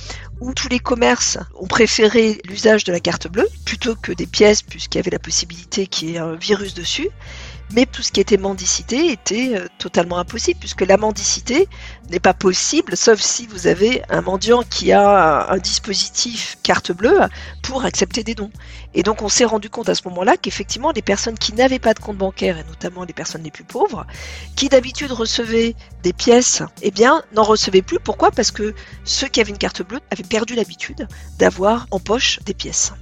où 0.41 0.53
tous 0.55 0.69
les 0.69 0.79
commerces 0.79 1.39
ont 1.59 1.67
préféré 1.67 2.41
l'usage 2.49 2.85
de 2.85 2.93
la 2.93 3.01
carte 3.01 3.29
bleue 3.29 3.49
plutôt 3.65 3.95
que 3.95 4.13
des 4.13 4.27
pièces, 4.27 4.63
puisqu'il 4.63 4.99
y 4.99 5.01
avait 5.01 5.11
la 5.11 5.19
possibilité 5.19 5.87
qu'il 5.87 6.11
y 6.11 6.15
ait 6.15 6.19
un 6.19 6.35
virus 6.35 6.75
dessus. 6.75 7.09
Mais 7.75 7.87
tout 7.87 8.03
ce 8.03 8.13
qui 8.13 8.21
était 8.21 8.37
mendicité 8.37 9.11
était 9.11 9.57
euh, 9.57 9.67
totalement 9.79 10.19
impossible, 10.19 10.61
puisque 10.61 10.83
la 10.83 10.99
mendicité 10.99 11.69
n'est 12.11 12.21
pas 12.21 12.35
possible, 12.35 12.97
sauf 12.97 13.19
si 13.21 13.47
vous 13.47 13.67
avez 13.67 14.03
un 14.11 14.21
mendiant 14.21 14.63
qui 14.63 14.93
a 14.93 15.51
un 15.51 15.57
dispositif 15.57 16.59
carte 16.63 16.93
bleue 16.93 17.19
pour 17.63 17.85
accepter 17.85 18.23
des 18.23 18.35
dons. 18.35 18.51
Et 18.93 19.03
donc 19.03 19.23
on 19.23 19.29
s'est 19.29 19.47
rendu 19.47 19.71
compte 19.71 19.89
à 19.89 19.95
ce 19.95 20.07
moment-là 20.09 20.37
qu'effectivement 20.37 20.93
les 20.93 21.01
personnes 21.01 21.39
qui 21.39 21.55
n'avaient 21.55 21.79
pas 21.79 21.95
de 21.95 22.01
compte 22.01 22.19
bancaire, 22.19 22.59
et 22.59 22.65
notamment 22.65 23.05
les 23.05 23.15
personnes 23.15 23.43
les 23.43 23.51
plus 23.51 23.65
pauvres, 23.65 24.07
qui 24.55 24.69
d'habitude 24.69 25.13
recevaient 25.13 25.75
des 26.03 26.13
pièces, 26.13 26.63
eh 26.83 26.91
bien 26.91 27.23
n'en 27.33 27.43
recevaient 27.43 27.83
plus. 27.83 27.99
Pourquoi? 27.99 28.31
Parce 28.31 28.51
que 28.51 28.75
ceux 29.05 29.29
qui 29.29 29.41
avaient 29.41 29.51
une 29.51 29.59
carte 29.59 29.83
bleue 29.83 30.01
avaient 30.11 30.23
perdu 30.23 30.55
l'habitude 30.55 31.09
d'avoir 31.39 31.87
en 31.91 32.01
poche 32.01 32.41
des 32.45 32.55
pièces. 32.55 32.93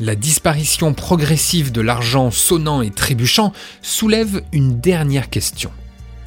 La 0.00 0.16
disparition 0.16 0.92
progressive 0.92 1.70
de 1.70 1.80
l'argent 1.80 2.32
sonnant 2.32 2.82
et 2.82 2.90
trébuchant 2.90 3.52
soulève 3.80 4.42
une 4.52 4.80
dernière 4.80 5.30
question. 5.30 5.70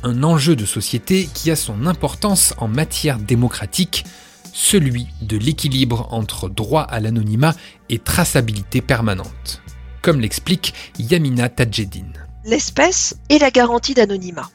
Un 0.04 0.24
enjeu 0.24 0.56
de 0.56 0.66
société 0.66 1.28
qui 1.34 1.52
a 1.52 1.58
son 1.58 1.86
importance 1.86 2.54
en 2.60 2.70
matière 2.70 3.20
démocratique, 3.20 4.06
celui 4.54 5.08
de 5.22 5.38
l'équilibre 5.38 6.08
entre 6.12 6.48
droit 6.48 6.84
à 6.84 7.02
l'anonymat 7.02 7.56
et 7.90 8.00
traçabilité 8.00 8.82
permanente. 8.82 9.62
Comme 10.02 10.22
l'explique 10.22 10.74
Yamina 10.98 11.50
Tadjedine. 11.50 12.26
L'espèce 12.46 13.18
est 13.30 13.40
la 13.40 13.52
garantie 13.52 13.94
d'anonymat. 13.94 14.50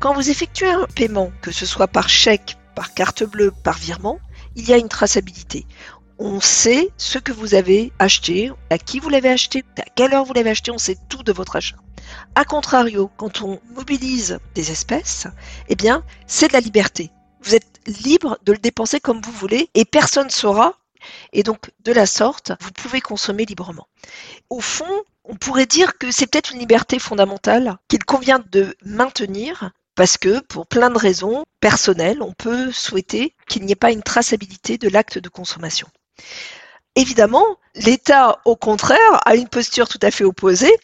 Quand 0.00 0.14
vous 0.14 0.30
effectuez 0.30 0.70
un 0.70 0.86
paiement, 0.96 1.30
que 1.42 1.52
ce 1.52 1.64
soit 1.64 1.86
par 1.86 2.08
chèque, 2.08 2.56
par 2.74 2.92
carte 2.92 3.22
bleue, 3.22 3.52
par 3.62 3.78
virement, 3.78 4.18
il 4.56 4.68
y 4.68 4.72
a 4.72 4.78
une 4.78 4.88
traçabilité 4.88 5.64
on 6.18 6.40
sait 6.40 6.90
ce 6.96 7.18
que 7.18 7.32
vous 7.32 7.54
avez 7.54 7.92
acheté, 7.98 8.50
à 8.70 8.78
qui 8.78 8.98
vous 8.98 9.08
l'avez 9.08 9.28
acheté, 9.28 9.64
à 9.78 9.82
quelle 9.94 10.14
heure 10.14 10.24
vous 10.24 10.32
l'avez 10.32 10.50
acheté, 10.50 10.70
on 10.70 10.78
sait 10.78 10.98
tout 11.08 11.22
de 11.22 11.32
votre 11.32 11.56
achat. 11.56 11.76
A 12.34 12.44
contrario, 12.44 13.10
quand 13.16 13.42
on 13.42 13.60
mobilise 13.74 14.38
des 14.54 14.70
espèces, 14.70 15.26
eh 15.68 15.76
bien, 15.76 16.04
c'est 16.26 16.48
de 16.48 16.52
la 16.54 16.60
liberté. 16.60 17.10
Vous 17.42 17.54
êtes 17.54 17.80
libre 17.86 18.38
de 18.44 18.52
le 18.52 18.58
dépenser 18.58 19.00
comme 19.00 19.20
vous 19.20 19.32
voulez 19.32 19.70
et 19.74 19.84
personne 19.84 20.26
ne 20.26 20.32
saura. 20.32 20.74
Et 21.32 21.42
donc, 21.44 21.70
de 21.84 21.92
la 21.92 22.06
sorte, 22.06 22.52
vous 22.60 22.72
pouvez 22.72 23.00
consommer 23.00 23.44
librement. 23.44 23.86
Au 24.50 24.60
fond, 24.60 25.04
on 25.24 25.36
pourrait 25.36 25.66
dire 25.66 25.98
que 25.98 26.10
c'est 26.10 26.26
peut-être 26.26 26.52
une 26.52 26.58
liberté 26.58 26.98
fondamentale 26.98 27.76
qu'il 27.86 28.04
convient 28.04 28.42
de 28.50 28.76
maintenir 28.84 29.70
parce 29.94 30.16
que 30.16 30.40
pour 30.40 30.66
plein 30.66 30.90
de 30.90 30.98
raisons 30.98 31.44
personnelles, 31.60 32.22
on 32.22 32.32
peut 32.32 32.72
souhaiter 32.72 33.34
qu'il 33.48 33.64
n'y 33.64 33.72
ait 33.72 33.76
pas 33.76 33.92
une 33.92 34.02
traçabilité 34.02 34.78
de 34.78 34.88
l'acte 34.88 35.18
de 35.18 35.28
consommation. 35.28 35.88
Évidemment, 36.94 37.46
l'État, 37.76 38.40
au 38.44 38.56
contraire, 38.56 39.20
a 39.24 39.36
une 39.36 39.48
posture 39.48 39.88
tout 39.88 40.00
à 40.02 40.10
fait 40.10 40.24
opposée, 40.24 40.74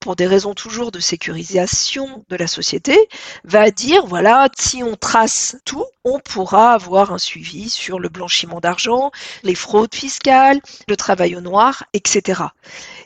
pour 0.00 0.16
des 0.16 0.26
raisons 0.26 0.54
toujours 0.54 0.90
de 0.90 0.98
sécurisation 0.98 2.24
de 2.28 2.34
la 2.34 2.48
société, 2.48 2.98
va 3.44 3.70
dire, 3.70 4.04
voilà, 4.04 4.48
si 4.58 4.82
on 4.82 4.96
trace 4.96 5.56
tout, 5.64 5.84
on 6.02 6.18
pourra 6.18 6.72
avoir 6.72 7.12
un 7.12 7.18
suivi 7.18 7.70
sur 7.70 8.00
le 8.00 8.08
blanchiment 8.08 8.58
d'argent, 8.58 9.12
les 9.44 9.54
fraudes 9.54 9.94
fiscales, 9.94 10.60
le 10.88 10.96
travail 10.96 11.36
au 11.36 11.40
noir, 11.40 11.84
etc. 11.92 12.42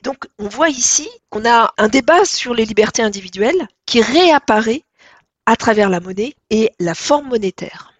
Donc, 0.02 0.24
on 0.38 0.48
voit 0.48 0.70
ici 0.70 1.10
qu'on 1.28 1.46
a 1.46 1.74
un 1.76 1.88
débat 1.88 2.24
sur 2.24 2.54
les 2.54 2.64
libertés 2.64 3.02
individuelles 3.02 3.68
qui 3.84 4.00
réapparaît 4.00 4.82
à 5.44 5.56
travers 5.56 5.90
la 5.90 6.00
monnaie 6.00 6.34
et 6.48 6.72
la 6.80 6.94
forme 6.94 7.28
monétaire. 7.28 7.92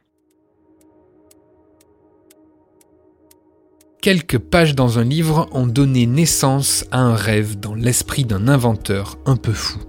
Quelques 4.06 4.38
pages 4.38 4.76
dans 4.76 5.00
un 5.00 5.04
livre 5.04 5.48
ont 5.50 5.66
donné 5.66 6.06
naissance 6.06 6.84
à 6.92 7.00
un 7.00 7.16
rêve 7.16 7.58
dans 7.58 7.74
l'esprit 7.74 8.24
d'un 8.24 8.46
inventeur 8.46 9.18
un 9.26 9.34
peu 9.34 9.52
fou. 9.52 9.80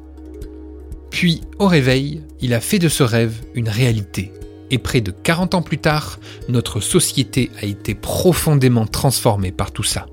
Puis, 1.12 1.42
au 1.60 1.68
réveil, 1.68 2.24
il 2.42 2.56
a 2.56 2.60
fait 2.60 2.80
de 2.80 2.90
ce 2.90 3.04
rêve 3.04 3.36
une 3.54 3.70
réalité. 3.70 4.34
Et 4.72 4.80
près 4.80 5.02
de 5.02 5.12
40 5.12 5.54
ans 5.54 5.62
plus 5.62 5.78
tard, 5.78 6.20
notre 6.50 6.80
société 6.80 7.52
a 7.62 7.68
été 7.68 7.94
profondément 7.94 8.88
transformée 8.88 9.52
par 9.52 9.72
tout 9.72 9.84
ça. 9.84 10.08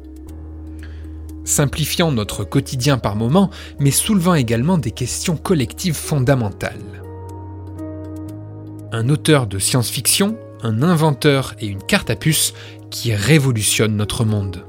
Simplifiant 1.47 2.13
notre 2.13 2.45
quotidien 2.45 2.99
par 2.99 3.17
moments, 3.17 3.49
mais 3.79 3.91
soulevant 3.91 4.35
également 4.35 4.77
des 4.77 4.91
questions 4.91 5.39
collectives 5.39 5.95
fondamentales. 5.95 7.03
Un 8.93 9.09
auteur 9.09 9.47
de 9.47 9.59
science-fiction, 9.59 10.37
un 10.63 10.83
inventeur 10.83 11.55
et 11.59 11.67
une 11.67 11.83
carte 11.83 12.11
à 12.11 12.17
puce 12.17 12.53
qui 12.95 13.13
révolutionne 13.13 13.97
notre 13.97 14.25
monde. 14.25 14.65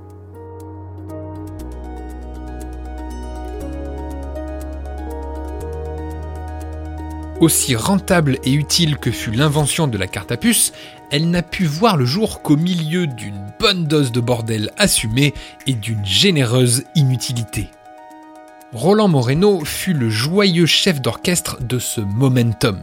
Aussi 7.40 7.76
rentable 7.76 8.40
et 8.44 8.52
utile 8.52 8.98
que 8.98 9.12
fut 9.12 9.30
l'invention 9.30 9.88
de 9.88 10.00
la 10.00 10.08
carte 10.08 10.32
à 10.32 10.38
puce, 10.38 10.74
elle 11.12 11.30
n'a 11.30 11.44
pu 11.44 11.66
voir 11.66 11.98
le 11.98 12.06
jour 12.06 12.42
qu'au 12.42 12.58
milieu 12.58 13.06
d'une 13.06 13.46
bonne 13.60 13.86
dose 13.86 14.12
de 14.12 14.22
bordel 14.22 14.72
assumé 14.80 15.36
et 15.68 15.74
d'une 15.74 16.04
généreuse 16.04 16.84
inutilité. 16.96 17.68
Roland 18.74 19.08
Moreno 19.08 19.64
fut 19.64 19.94
le 19.94 20.10
joyeux 20.10 20.66
chef 20.66 21.00
d'orchestre 21.00 21.62
de 21.62 21.78
ce 21.78 22.02
momentum. 22.02 22.80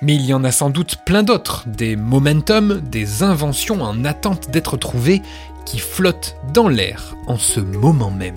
Mais 0.00 0.14
il 0.14 0.24
y 0.24 0.32
en 0.32 0.44
a 0.44 0.52
sans 0.52 0.70
doute 0.70 0.98
plein 1.04 1.24
d'autres, 1.24 1.64
des 1.66 1.96
momentum, 1.96 2.80
des 2.80 3.24
inventions 3.24 3.82
en 3.82 4.04
attente 4.04 4.50
d'être 4.50 4.76
trouvées, 4.76 5.22
qui 5.64 5.80
flottent 5.80 6.36
dans 6.54 6.68
l'air 6.68 7.16
en 7.26 7.36
ce 7.36 7.58
moment 7.58 8.10
même. 8.10 8.34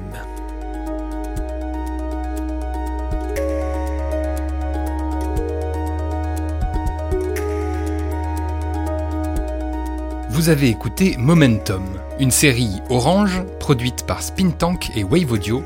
Vous 10.29 10.49
avez 10.49 10.69
écouté 10.69 11.15
Momentum, 11.19 11.85
une 12.19 12.31
série 12.31 12.81
orange 12.89 13.43
produite 13.59 14.07
par 14.07 14.23
Spintank 14.23 14.89
et 14.95 15.03
Wave 15.03 15.31
Audio, 15.31 15.63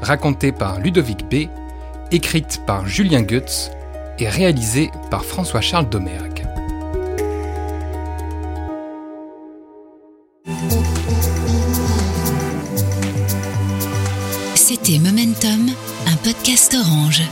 racontée 0.00 0.52
par 0.52 0.80
Ludovic 0.80 1.28
B, 1.28 1.48
écrite 2.10 2.62
par 2.66 2.86
Julien 2.86 3.20
Goetz 3.20 3.70
et 4.18 4.28
réalisé 4.28 4.90
par 5.10 5.24
François-Charles 5.24 5.88
Domergue. 5.88 6.44
C'était 14.54 14.98
Momentum, 14.98 15.70
un 16.06 16.16
podcast 16.16 16.74
orange. 16.74 17.22